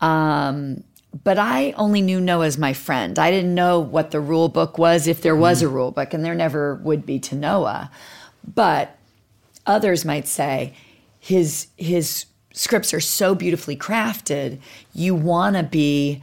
[0.01, 0.83] Um,
[1.25, 3.19] but I only knew Noah as my friend.
[3.19, 6.25] I didn't know what the rule book was, if there was a rule book, and
[6.25, 7.91] there never would be to Noah.
[8.55, 8.97] But
[9.67, 10.75] others might say
[11.21, 14.59] his his scripts are so beautifully crafted,
[14.95, 16.23] you want to be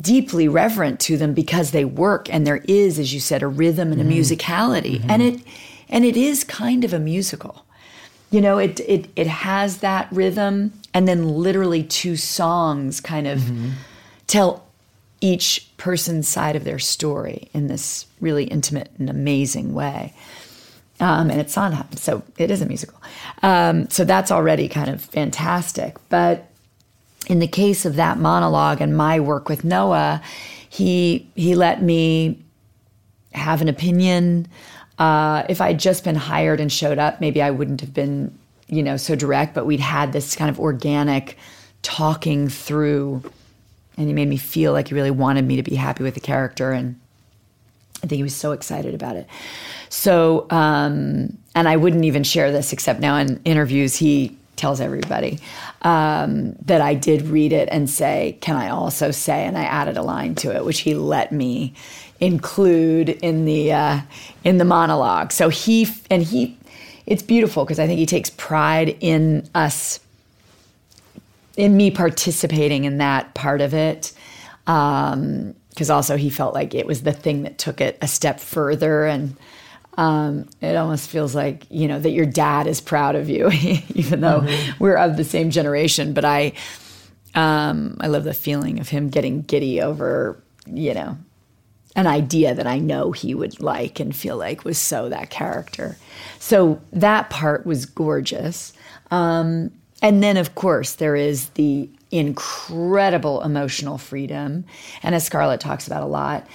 [0.00, 3.92] deeply reverent to them because they work and there is as you said a rhythm
[3.92, 4.20] and a mm-hmm.
[4.20, 5.10] musicality mm-hmm.
[5.10, 5.40] and it
[5.88, 7.64] and it is kind of a musical
[8.30, 13.38] you know it it it has that rhythm and then literally two songs kind of
[13.38, 13.70] mm-hmm.
[14.26, 14.64] tell
[15.20, 20.12] each person's side of their story in this really intimate and amazing way
[21.00, 23.00] um, and it's Sondheim, so it is a musical.
[23.42, 25.96] Um, so that's already kind of fantastic.
[26.08, 26.48] But
[27.26, 30.22] in the case of that monologue and my work with Noah,
[30.68, 32.38] he he let me
[33.32, 34.46] have an opinion.
[34.98, 38.36] Uh, if I'd just been hired and showed up, maybe I wouldn't have been,
[38.68, 39.54] you know, so direct.
[39.54, 41.36] But we'd had this kind of organic
[41.82, 43.22] talking through,
[43.96, 46.20] and he made me feel like he really wanted me to be happy with the
[46.20, 47.00] character, and
[48.04, 49.26] I think he was so excited about it.
[49.88, 55.38] So, um, and I wouldn't even share this except now in interviews, he tells everybody
[55.82, 59.44] um, that I did read it and say, Can I also say?
[59.44, 61.72] And I added a line to it, which he let me
[62.20, 64.00] include in the uh,
[64.44, 65.32] in the monologue.
[65.32, 66.58] So he and he,
[67.06, 69.98] it's beautiful because I think he takes pride in us,
[71.56, 74.12] in me participating in that part of it.
[74.66, 78.40] Um, because also he felt like it was the thing that took it a step
[78.40, 79.36] further and
[79.96, 83.48] um, it almost feels like you know that your dad is proud of you,
[83.94, 84.82] even though mm-hmm.
[84.82, 86.12] we're of the same generation.
[86.14, 86.52] But I,
[87.34, 91.16] um, I love the feeling of him getting giddy over you know
[91.96, 95.96] an idea that I know he would like and feel like was so that character.
[96.40, 98.72] So that part was gorgeous.
[99.10, 99.70] Um,
[100.02, 104.64] and then, of course, there is the incredible emotional freedom,
[105.02, 106.46] and as Scarlett talks about a lot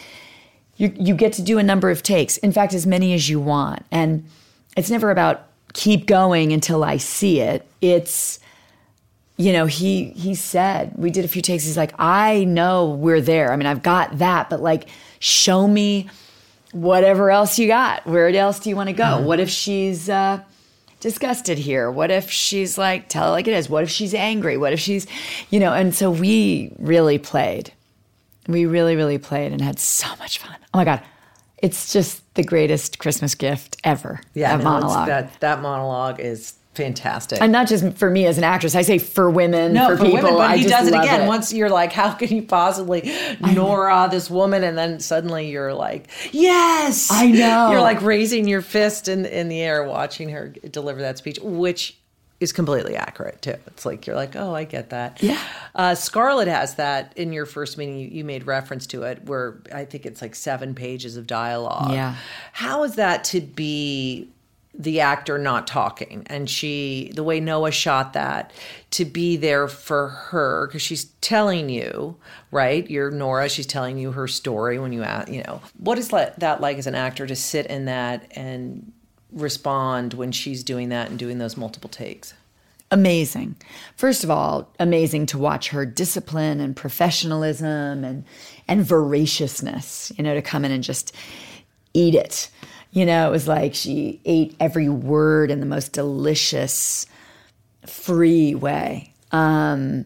[0.80, 2.38] you, you get to do a number of takes.
[2.38, 3.86] In fact, as many as you want.
[3.92, 4.26] And
[4.78, 7.68] it's never about keep going until I see it.
[7.82, 8.40] It's
[9.36, 11.64] you know, he he said, we did a few takes.
[11.64, 13.54] He's like, I know we're there.
[13.54, 16.10] I mean, I've got that, but like, show me
[16.72, 18.06] whatever else you got.
[18.06, 19.04] Where else do you want to go?
[19.04, 19.26] Mm-hmm.
[19.26, 20.42] What if she's uh,
[21.00, 21.90] disgusted here?
[21.90, 23.70] What if she's like, tell it like it is?
[23.70, 24.58] What if she's angry?
[24.58, 25.08] What if she's,
[25.50, 25.74] you know?
[25.74, 27.72] And so we really played.
[28.48, 30.56] We really, really played and had so much fun.
[30.74, 31.04] Oh my god,
[31.58, 34.22] it's just the greatest Christmas gift ever.
[34.34, 35.08] Yeah, that no, monologue.
[35.08, 37.42] That that monologue is fantastic.
[37.42, 38.76] And not just for me as an actress.
[38.76, 40.18] I say for women, no, for, for people.
[40.18, 41.24] Women, but I he does it again.
[41.24, 41.28] It.
[41.28, 46.08] Once you're like, how can you possibly Nora, this woman, and then suddenly you're like,
[46.32, 47.72] yes, I know.
[47.72, 52.00] You're like raising your fist in in the air, watching her deliver that speech, which
[52.40, 53.56] is completely accurate too.
[53.68, 55.22] It's like you're like, oh, I get that.
[55.22, 55.42] Yeah.
[55.76, 58.00] Uh, Scarlett has that in your first meeting.
[58.00, 61.92] You, you, made reference to it, where I think it's like seven pages of dialogue.
[61.92, 62.16] Yeah.
[62.54, 64.30] How is that to be
[64.80, 66.24] the actor not talking.
[66.28, 68.54] And she the way noah shot that
[68.92, 72.16] to be there for her because she's telling you
[72.52, 72.90] right?
[72.90, 75.62] You're nora she's telling you her story when you ask you know.
[75.78, 78.92] What is that like as an actor to sit in that and
[79.32, 82.34] respond when she's doing that and doing those multiple takes?
[82.92, 83.56] Amazing.
[83.96, 88.24] First of all amazing to watch her discipline and professionalism and
[88.68, 91.14] and voraciousness you know to come in and just
[91.94, 92.50] eat it
[92.92, 97.06] you know, it was like she ate every word in the most delicious,
[97.86, 99.14] free way.
[99.32, 100.06] Um,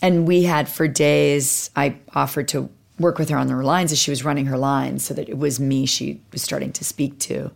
[0.00, 3.98] and we had for days, I offered to work with her on her lines as
[3.98, 7.18] she was running her lines so that it was me she was starting to speak
[7.20, 7.50] to,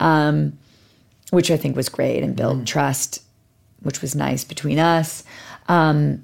[0.00, 0.58] um,
[1.30, 2.66] which I think was great and built mm.
[2.66, 3.22] trust,
[3.80, 5.24] which was nice between us.
[5.68, 6.22] Um,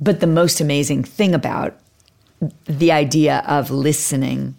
[0.00, 1.78] but the most amazing thing about
[2.64, 4.56] the idea of listening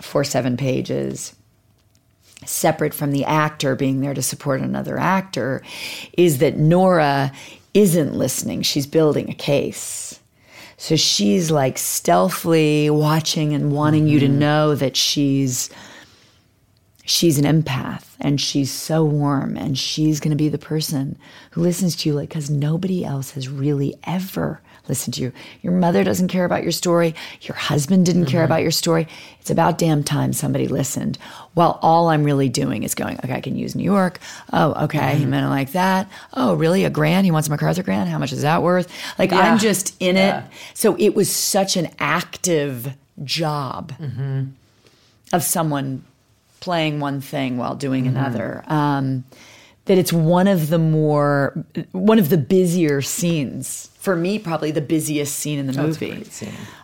[0.00, 1.33] for seven pages
[2.46, 5.62] separate from the actor being there to support another actor,
[6.16, 7.32] is that Nora
[7.74, 8.62] isn't listening.
[8.62, 10.20] She's building a case.
[10.76, 14.12] So she's like stealthily watching and wanting mm-hmm.
[14.12, 14.38] you to mm-hmm.
[14.38, 15.70] know that she's
[17.06, 21.18] she's an empath and she's so warm and she's going to be the person
[21.50, 25.32] who listens to you like cuz nobody else has really ever listen to you.
[25.62, 27.14] Your mother doesn't care about your story.
[27.42, 28.30] Your husband didn't mm-hmm.
[28.30, 29.08] care about your story.
[29.40, 31.18] It's about damn time somebody listened.
[31.54, 34.18] While all I'm really doing is going, okay, I can use New York.
[34.52, 35.18] Oh, okay, mm-hmm.
[35.18, 36.10] he meant it like that.
[36.32, 36.84] Oh, really?
[36.84, 37.24] A grant?
[37.24, 38.08] He wants a MacArthur grant?
[38.08, 38.92] How much is that worth?
[39.18, 39.40] Like yeah.
[39.40, 40.44] I'm just in yeah.
[40.44, 40.50] it.
[40.74, 44.44] So it was such an active job mm-hmm.
[45.32, 46.04] of someone
[46.60, 48.16] playing one thing while doing mm-hmm.
[48.16, 48.64] another.
[48.66, 49.24] Um,
[49.86, 53.90] that it's one of the more one of the busier scenes.
[53.98, 56.26] For me probably the busiest scene in the oh, movie.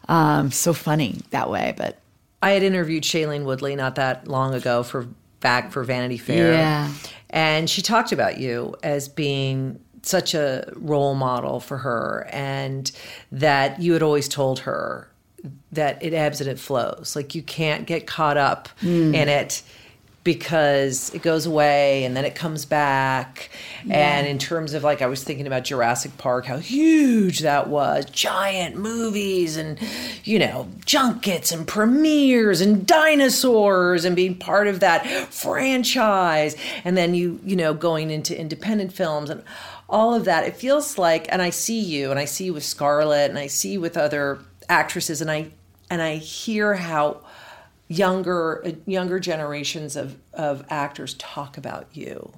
[0.09, 1.99] um, so funny that way but.
[2.43, 5.07] I had interviewed shailene woodley not that long ago for
[5.41, 6.53] back for vanity fair.
[6.53, 6.93] Yeah.
[7.31, 12.91] And she talked about you as being such a role model for her and
[13.33, 15.11] that you had always told her
[15.73, 17.15] that it ebbs and it flows.
[17.17, 19.15] Like you can't get caught up mm.
[19.15, 19.63] in it
[20.23, 23.49] because it goes away and then it comes back.
[23.87, 24.19] Yeah.
[24.19, 28.05] And in terms of like, I was thinking about Jurassic Park, how huge that was
[28.05, 29.79] giant movies and,
[30.25, 36.55] you know, junkets and premieres and dinosaurs and being part of that franchise.
[36.85, 39.43] And then you, you know, going into independent films and
[39.89, 40.45] all of that.
[40.45, 43.47] It feels like, and I see you and I see you with Scarlett and I
[43.47, 45.51] see you with other actresses and I,
[45.89, 47.23] and I hear how
[47.91, 52.33] younger younger generations of, of actors talk about you.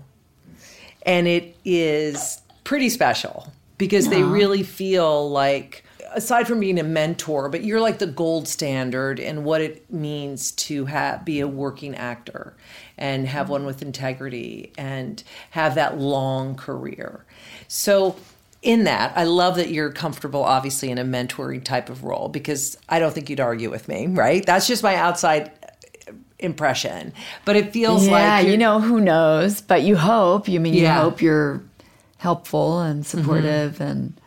[1.05, 5.85] And it is pretty special because they really feel like
[6.15, 10.53] aside from being a mentor but you're like the gold standard in what it means
[10.53, 12.55] to have be a working actor
[12.97, 13.53] and have mm-hmm.
[13.53, 17.25] one with integrity and have that long career.
[17.69, 18.17] So
[18.63, 22.79] in that, I love that you're comfortable, obviously, in a mentoring type of role because
[22.89, 24.47] I don't think you'd argue with me, right?
[24.47, 25.51] That's just my outside
[26.39, 27.13] impression.
[27.45, 29.61] But it feels yeah, like you know, who knows?
[29.61, 30.49] But you hope.
[30.49, 30.97] You mean yeah.
[30.97, 31.63] you hope you're
[32.19, 33.83] helpful and supportive mm-hmm.
[33.83, 34.21] and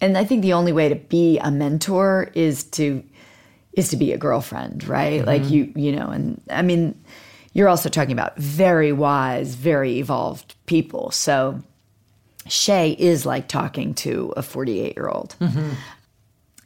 [0.00, 3.04] and I think the only way to be a mentor is to
[3.72, 5.20] is to be a girlfriend, right?
[5.20, 5.28] Mm-hmm.
[5.28, 7.00] Like you you know, and I mean
[7.52, 11.10] you're also talking about very wise, very evolved people.
[11.10, 11.62] So
[12.50, 15.36] Shay is like talking to a 48 year old.
[15.40, 15.70] Mm-hmm.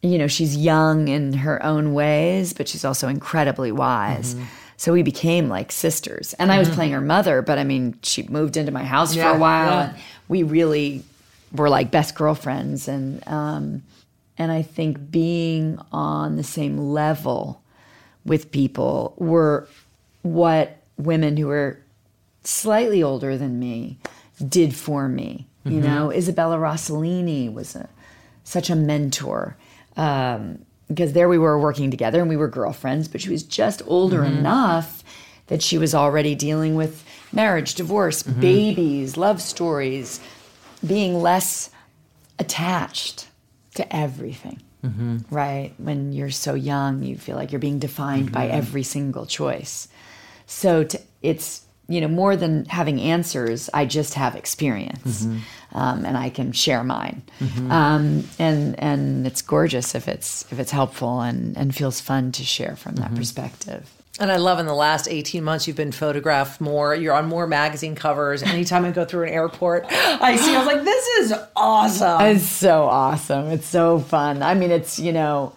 [0.03, 4.35] You know, she's young in her own ways, but she's also incredibly wise.
[4.35, 4.45] Mm-hmm.
[4.77, 6.35] So we became like sisters.
[6.35, 6.75] And I was mm-hmm.
[6.75, 9.71] playing her mother, but I mean, she moved into my house yeah, for a while.
[9.71, 9.89] Yeah.
[9.91, 11.03] And we really
[11.53, 12.89] were like best girlfriends.
[12.89, 13.83] And, um,
[14.37, 17.63] and I think being on the same level
[18.25, 19.69] with people were
[20.23, 21.79] what women who were
[22.43, 23.99] slightly older than me
[24.49, 25.47] did for me.
[25.65, 25.87] You mm-hmm.
[25.87, 27.89] know, Isabella Rossellini was a,
[28.45, 29.57] such a mentor.
[29.97, 33.83] Um, because there we were working together and we were girlfriends, but she was just
[33.87, 34.39] older mm-hmm.
[34.39, 35.03] enough
[35.47, 38.41] that she was already dealing with marriage, divorce, mm-hmm.
[38.41, 40.21] babies, love stories,
[40.87, 41.71] being less
[42.39, 43.29] attached
[43.75, 44.61] to everything.
[45.31, 45.73] Right?
[45.79, 49.89] When you're so young, you feel like you're being defined by every single choice.
[50.47, 53.69] So to, it's you know more than having answers.
[53.75, 55.27] I just have experience,
[55.73, 57.23] um, and I can share mine.
[57.71, 62.45] Um, and and it's gorgeous if it's if it's helpful and and feels fun to
[62.45, 63.91] share from that perspective.
[64.21, 66.95] And I love in the last 18 months, you've been photographed more.
[66.95, 68.45] You're on more magazine covers.
[68.45, 72.21] Anytime I go through an airport, I see, I was like, this is awesome.
[72.21, 73.49] It's so awesome.
[73.49, 74.41] It's so fun.
[74.41, 75.53] I mean, it's, you know,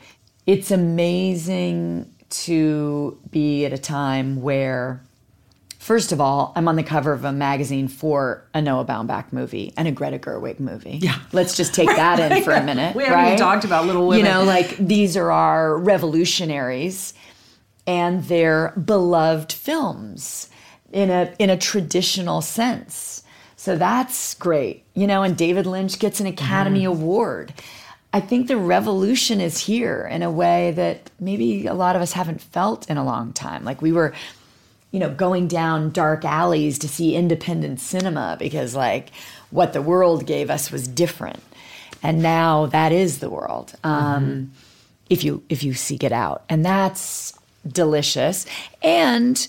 [0.48, 5.04] it's amazing to be at a time where,
[5.88, 9.74] first of all, I'm on the cover of a magazine for a Noah Baumbach movie
[9.78, 10.98] and a Greta Gerwig movie.
[11.02, 11.18] Yeah.
[11.32, 12.94] Let's just take that in for a minute.
[12.94, 14.26] We haven't even talked about Little Women.
[14.26, 17.14] You know, like these are our revolutionaries
[17.88, 20.50] and they're beloved films
[20.92, 23.24] in a in a traditional sense.
[23.56, 24.84] So that's great.
[24.94, 27.02] You know, and David Lynch gets an Academy mm-hmm.
[27.02, 27.54] Award.
[28.12, 32.12] I think the revolution is here in a way that maybe a lot of us
[32.12, 33.64] haven't felt in a long time.
[33.64, 34.14] Like we were,
[34.92, 39.10] you know, going down dark alleys to see independent cinema because like
[39.52, 41.42] what the world gave us was different.
[42.04, 43.74] And now that is the world.
[43.84, 44.52] Um,
[45.10, 46.44] if you if you seek it out.
[46.50, 48.46] And that's delicious.
[48.82, 49.48] And,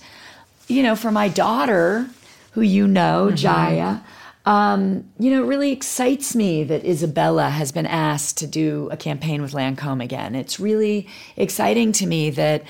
[0.67, 2.09] you know, for my daughter,
[2.53, 4.01] who you know, Jaya,
[4.47, 8.97] um, you know, it really excites me that Isabella has been asked to do a
[8.97, 10.35] campaign with Lancome again.
[10.35, 12.63] It's really exciting to me that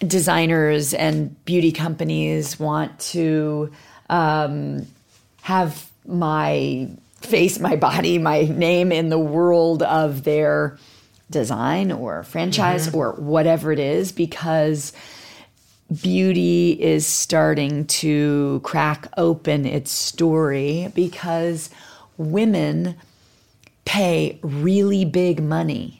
[0.00, 3.70] designers and beauty companies want to
[4.08, 4.86] um,
[5.42, 6.88] have my
[7.20, 10.78] face, my body, my name in the world of their
[11.30, 14.92] design or franchise or whatever it is because
[16.02, 21.70] beauty is starting to crack open its story because
[22.16, 22.96] women
[23.84, 25.99] pay really big money.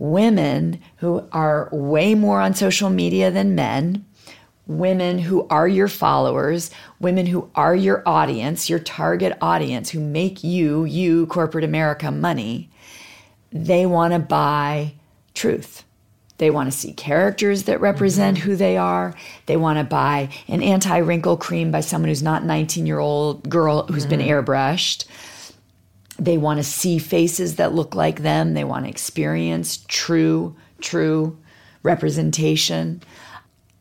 [0.00, 4.04] Women who are way more on social media than men,
[4.66, 6.70] women who are your followers,
[7.00, 12.70] women who are your audience, your target audience, who make you, you, corporate America, money,
[13.52, 14.94] they want to buy
[15.34, 15.84] truth.
[16.38, 18.48] They want to see characters that represent mm-hmm.
[18.48, 19.14] who they are.
[19.44, 23.46] They want to buy an anti wrinkle cream by someone who's not 19 year old
[23.48, 24.28] girl who's been mm.
[24.28, 25.04] airbrushed.
[26.20, 28.54] They want to see faces that look like them.
[28.54, 31.38] They want to experience true, true
[31.82, 33.02] representation.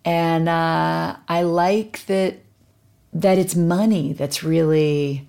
[0.05, 2.37] And uh, I like that
[3.11, 5.27] that it's money that's really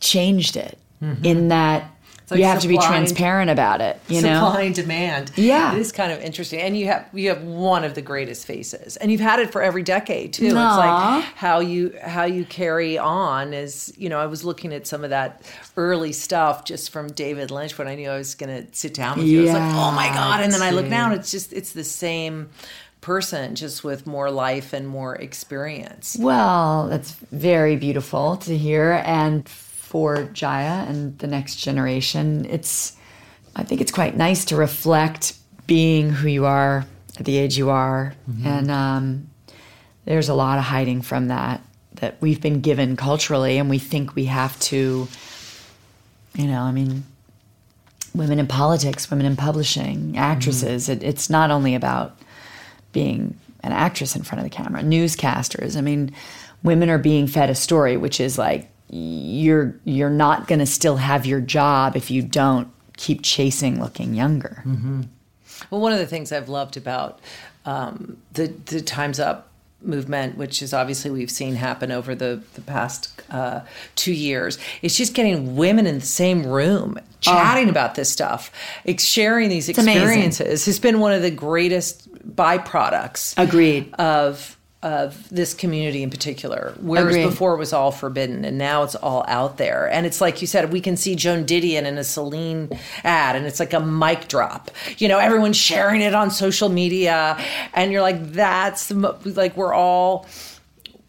[0.00, 0.78] changed it.
[1.24, 1.93] In that
[2.30, 4.00] like you have to be transparent about it.
[4.08, 5.30] You know, supply and demand.
[5.36, 5.74] Yeah.
[5.74, 8.96] it is kind of interesting, and you have you have one of the greatest faces,
[8.96, 10.46] and you've had it for every decade too.
[10.46, 14.86] It's like how you how you carry on is you know I was looking at
[14.86, 15.42] some of that
[15.76, 19.18] early stuff just from David Lynch when I knew I was going to sit down
[19.18, 19.40] with you.
[19.40, 21.72] I was like, oh my god, and then I look now and it's just it's
[21.72, 22.48] the same
[23.04, 26.16] person just with more life and more experience.
[26.18, 29.02] Well, that's very beautiful to hear.
[29.04, 29.46] And
[29.94, 32.96] for Jaya and the next generation, it's,
[33.54, 35.36] I think it's quite nice to reflect
[35.68, 36.84] being who you are
[37.16, 38.12] at the age you are.
[38.44, 39.30] And um,
[40.04, 41.62] there's a lot of hiding from that
[42.00, 45.06] that we've been given culturally, and we think we have to,
[46.34, 47.04] you know, I mean,
[48.16, 50.88] women in politics, women in publishing, actresses.
[50.88, 52.18] It, it's not only about
[52.90, 55.76] being an actress in front of the camera, newscasters.
[55.76, 56.12] I mean,
[56.64, 60.96] women are being fed a story, which is like you're you're not going to still
[60.96, 64.62] have your job if you don't keep chasing looking younger.
[65.70, 67.18] Well, one of the things I've loved about
[67.64, 69.50] um, the the Times Up
[69.82, 73.60] movement, which is obviously we've seen happen over the the past uh,
[73.96, 78.52] two years, is just getting women in the same room chatting about this stuff,
[78.86, 80.02] ex- sharing these amazing.
[80.02, 80.66] experiences.
[80.66, 83.34] Has been one of the greatest byproducts.
[83.36, 83.92] Agreed.
[83.94, 87.24] Of of this community in particular, whereas Agreed.
[87.30, 89.90] before it was all forbidden, and now it's all out there.
[89.90, 92.68] And it's like you said, we can see Joan Didion in a Celine
[93.02, 94.70] ad, and it's like a mic drop.
[94.98, 99.56] You know, everyone's sharing it on social media, and you're like, that's the mo- like
[99.56, 100.26] we're all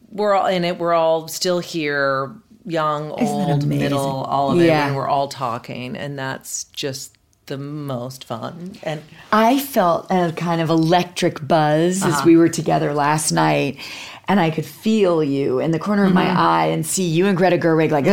[0.10, 0.80] we're all in it.
[0.80, 2.34] We're all still here,
[2.66, 7.15] young, that old, middle, all of it, and we're all talking, and that's just
[7.48, 8.74] the most fun?
[8.84, 12.24] And I felt a kind of electric buzz as uh-huh.
[12.26, 13.78] we were together last night,
[14.28, 16.38] and I could feel you in the corner of my mm-hmm.
[16.38, 18.06] eye and see you and Greta Gerwig like,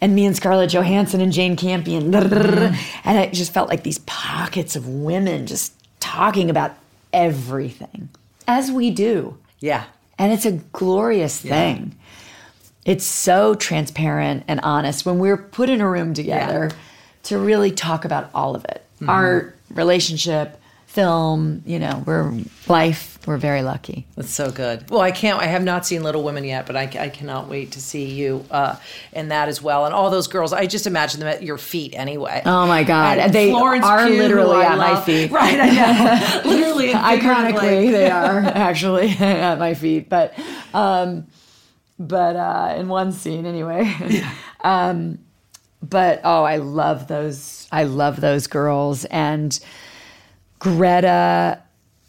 [0.00, 3.08] and me and Scarlett Johansson and Jane Campion, "Rrrr," mm-hmm.
[3.08, 6.76] and it just felt like these pockets of women just talking about
[7.12, 8.08] everything,
[8.46, 9.36] as we do.
[9.60, 9.84] yeah,
[10.18, 11.96] And it's a glorious thing.
[12.84, 16.70] It's so transparent and honest when we're put in a room together
[17.24, 22.32] to really talk about all of it art, relationship, film, you know, we're
[22.66, 23.18] life.
[23.26, 24.06] We're very lucky.
[24.16, 24.88] that's so good.
[24.90, 25.38] Well, I can't.
[25.38, 28.44] I have not seen Little Women yet, but I, I cannot wait to see you
[28.50, 28.76] uh,
[29.12, 29.84] in that as well.
[29.84, 32.40] And all those girls, I just imagine them at your feet anyway.
[32.46, 33.18] Oh my God.
[33.18, 35.30] And They Florence are Pugh, literally at my feet.
[35.30, 36.50] Right, I know.
[36.50, 40.32] literally, Iconically, they are actually at my feet, but,
[40.72, 41.26] um,
[41.98, 43.94] but uh, in one scene anyway.
[44.62, 45.18] um,
[45.82, 47.68] but oh, I love those.
[47.70, 49.58] I love those girls, and
[50.58, 51.62] Greta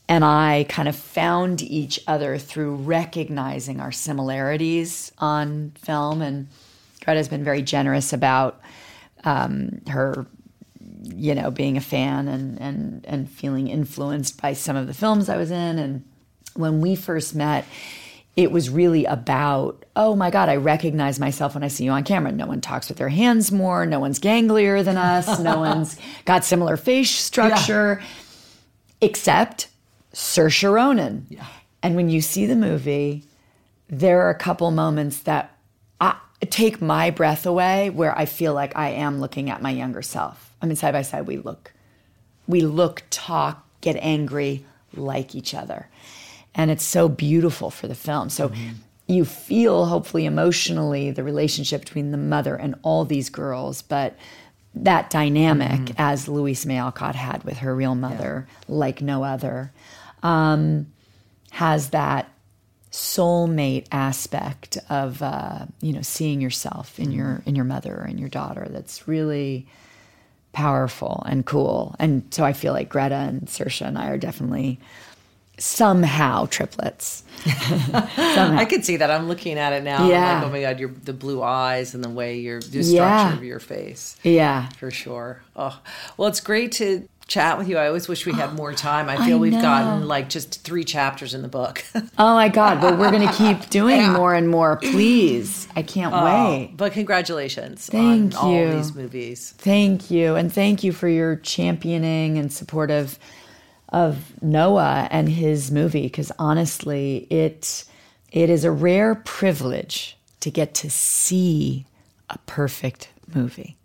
[0.08, 6.48] and I kind of found each other through recognizing our similarities on film, and
[7.04, 8.60] Greta's been very generous about
[9.24, 10.26] um, her
[11.04, 15.30] you know, being a fan and and and feeling influenced by some of the films
[15.30, 15.80] I was in.
[15.80, 16.06] And
[16.56, 17.66] when we first met,
[18.40, 22.06] it was really about, oh my God, I recognize myself when I see you on
[22.06, 22.32] camera.
[22.32, 23.86] No one talks with their hands more.
[23.86, 25.40] No one's ganglier than us.
[25.40, 28.02] No one's got similar face structure,
[29.02, 29.68] except
[30.14, 31.28] Saoirse Ronan.
[31.84, 33.26] And when you see the movie,
[33.90, 35.54] there are a couple moments that
[36.00, 36.16] I,
[36.50, 40.54] take my breath away where I feel like I am looking at my younger self.
[40.62, 41.74] I mean, side by side, we look,
[42.48, 44.64] we look, talk, get angry
[44.96, 45.90] like each other.
[46.60, 48.30] And it's so beautiful for the film.
[48.30, 48.52] So
[49.08, 54.18] you feel, hopefully, emotionally, the relationship between the mother and all these girls, but
[54.76, 59.72] that dynamic, as Louise May Alcott had with her real mother, like no other,
[60.22, 60.88] um,
[61.52, 62.30] has that
[62.92, 68.28] soulmate aspect of uh, you know seeing yourself in your in your mother and your
[68.30, 69.66] daughter that's really
[70.52, 71.96] powerful and cool.
[72.00, 74.80] And so i feel like greta and Saoirse and i are definitely
[75.60, 79.10] somehow triplets I could see that.
[79.10, 80.08] I'm looking at it now.
[80.08, 80.18] Yeah.
[80.18, 83.20] I'm like, oh my god, your the blue eyes and the way your the Yeah.
[83.20, 84.18] structure of your face.
[84.24, 85.42] yeah for sure.
[85.56, 85.80] Oh,
[86.18, 87.78] well, it's great to chat with you.
[87.78, 89.08] I always wish we had more time.
[89.08, 91.84] I I feel we've gotten like just three chapters in the book.
[92.18, 96.26] oh my god well we're gonna keep doing more and more please i can't oh,
[96.26, 98.72] wait but congratulations Thank on all you.
[98.74, 99.54] these movies.
[99.58, 100.36] Thank you.
[100.36, 102.90] And thank you for your championing and support
[103.90, 106.04] of, Noah and his movie.
[106.04, 107.84] Because honestly, it,
[108.32, 111.86] it is a rare privilege to get to see
[112.30, 113.78] a perfect movie.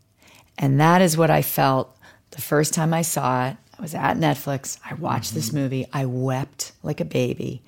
[0.59, 1.97] And that is what I felt
[2.31, 3.57] the first time I saw it.
[3.77, 4.79] I was at Netflix.
[4.89, 5.59] I watched this mm-hmm.
[5.59, 5.87] movie.
[5.93, 7.63] I wept like a baby.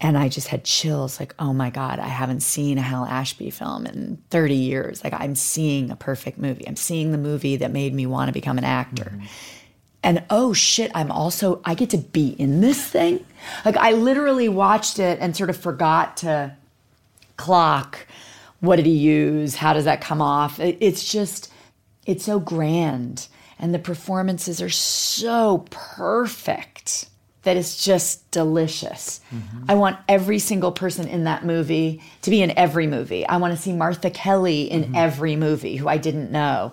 [0.00, 3.50] And I just had chills like, oh my God, I haven't seen a Hal Ashby
[3.50, 5.04] film in 30 years.
[5.04, 6.66] Like, I'm seeing a perfect movie.
[6.66, 9.12] I'm seeing the movie that made me want to become an actor.
[9.14, 9.26] Mm-hmm.
[10.02, 13.24] And oh shit, I'm also, I get to be in this thing.
[13.64, 16.56] Like, I literally watched it and sort of forgot to
[17.36, 18.06] clock
[18.60, 19.56] what did he use?
[19.56, 20.60] How does that come off?
[20.60, 21.50] It- It's just,
[22.06, 23.26] it's so grand.
[23.58, 27.06] And the performances are so perfect
[27.42, 29.20] that it's just delicious.
[29.34, 29.64] Mm-hmm.
[29.68, 33.26] I want every single person in that movie to be in every movie.
[33.26, 34.94] I want to see Martha Kelly in mm-hmm.
[34.94, 36.72] every movie who I didn't know.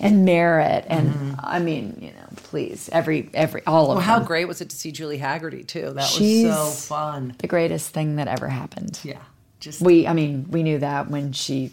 [0.00, 4.46] And Merritt and I mean, you know, please, every every all of Well, how great
[4.46, 5.92] was it to see Julie Hagerty too?
[5.94, 7.34] That She's- was so fun.
[7.38, 8.98] the greatest thing that ever happened.
[9.04, 9.18] Yeah,
[9.60, 11.72] just We, I mean, we knew that when she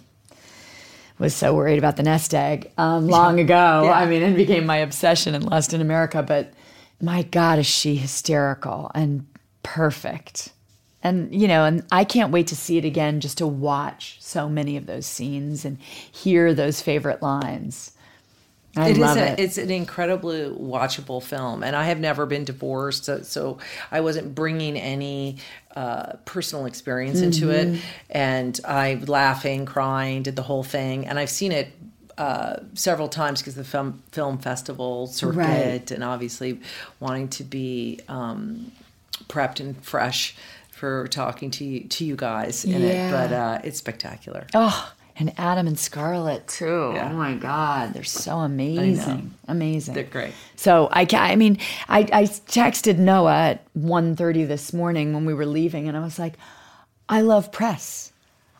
[1.17, 3.81] was so worried about the nest egg um, long ago.
[3.85, 3.91] Yeah.
[3.91, 6.23] I mean, it became my obsession in Lost in America.
[6.23, 6.51] But
[6.99, 9.27] my God, is she hysterical and
[9.63, 10.51] perfect.
[11.03, 14.47] And, you know, and I can't wait to see it again just to watch so
[14.49, 17.91] many of those scenes and hear those favorite lines.
[18.75, 19.39] I It is love a, it.
[19.39, 23.57] It's an incredibly watchable film, and I have never been divorced, so, so
[23.91, 25.37] I wasn't bringing any
[25.75, 27.67] uh, personal experience into it.
[27.67, 27.81] Mm-hmm.
[28.11, 31.67] And I laughing, crying, did the whole thing, and I've seen it
[32.17, 35.91] uh, several times because the film film festival circuit, Right.
[35.91, 36.59] and obviously
[36.99, 38.71] wanting to be um,
[39.27, 40.35] prepped and fresh
[40.69, 43.11] for talking to you to you guys in it.
[43.11, 44.47] But uh, it's spectacular.
[44.53, 44.91] Oh,
[45.21, 46.93] and Adam and Scarlett too.
[46.95, 47.11] Yeah.
[47.11, 49.93] Oh my God, they're so amazing, amazing.
[49.93, 50.33] They're great.
[50.55, 55.45] So I, I mean, I, I texted Noah at 1.30 this morning when we were
[55.45, 56.33] leaving, and I was like,
[57.07, 58.11] I love press.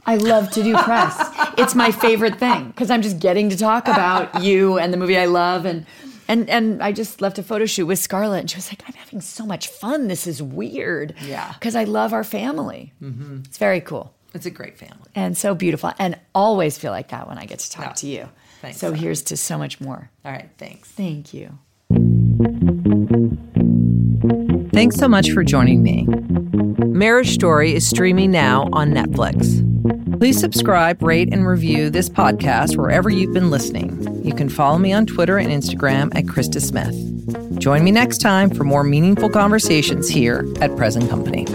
[0.05, 1.17] I love to do press.
[1.57, 5.17] it's my favorite thing because I'm just getting to talk about you and the movie
[5.17, 5.87] I love and
[6.27, 8.93] and and I just left a photo shoot with Scarlett and she was like, "I'm
[8.93, 10.07] having so much fun.
[10.07, 11.51] This is weird." Yeah.
[11.53, 12.93] because I love our family.
[13.01, 13.41] Mm-hmm.
[13.45, 14.97] It's very cool It's a great family.
[15.15, 17.91] and so beautiful, and always feel like that when I get to talk Yeah.
[17.93, 18.29] to you.
[18.61, 18.97] Thanks, so Sarah.
[18.97, 20.09] here's to so much more.
[20.23, 20.87] All right, thanks.
[20.89, 21.57] Thank you.
[24.73, 26.07] Thanks so much for joining me.
[26.85, 29.67] Marriage Story is streaming now on Netflix.
[30.19, 34.23] Please subscribe, rate, and review this podcast wherever you've been listening.
[34.23, 36.95] You can follow me on Twitter and Instagram at Krista Smith.
[37.59, 41.45] Join me next time for more meaningful conversations here at Present Company.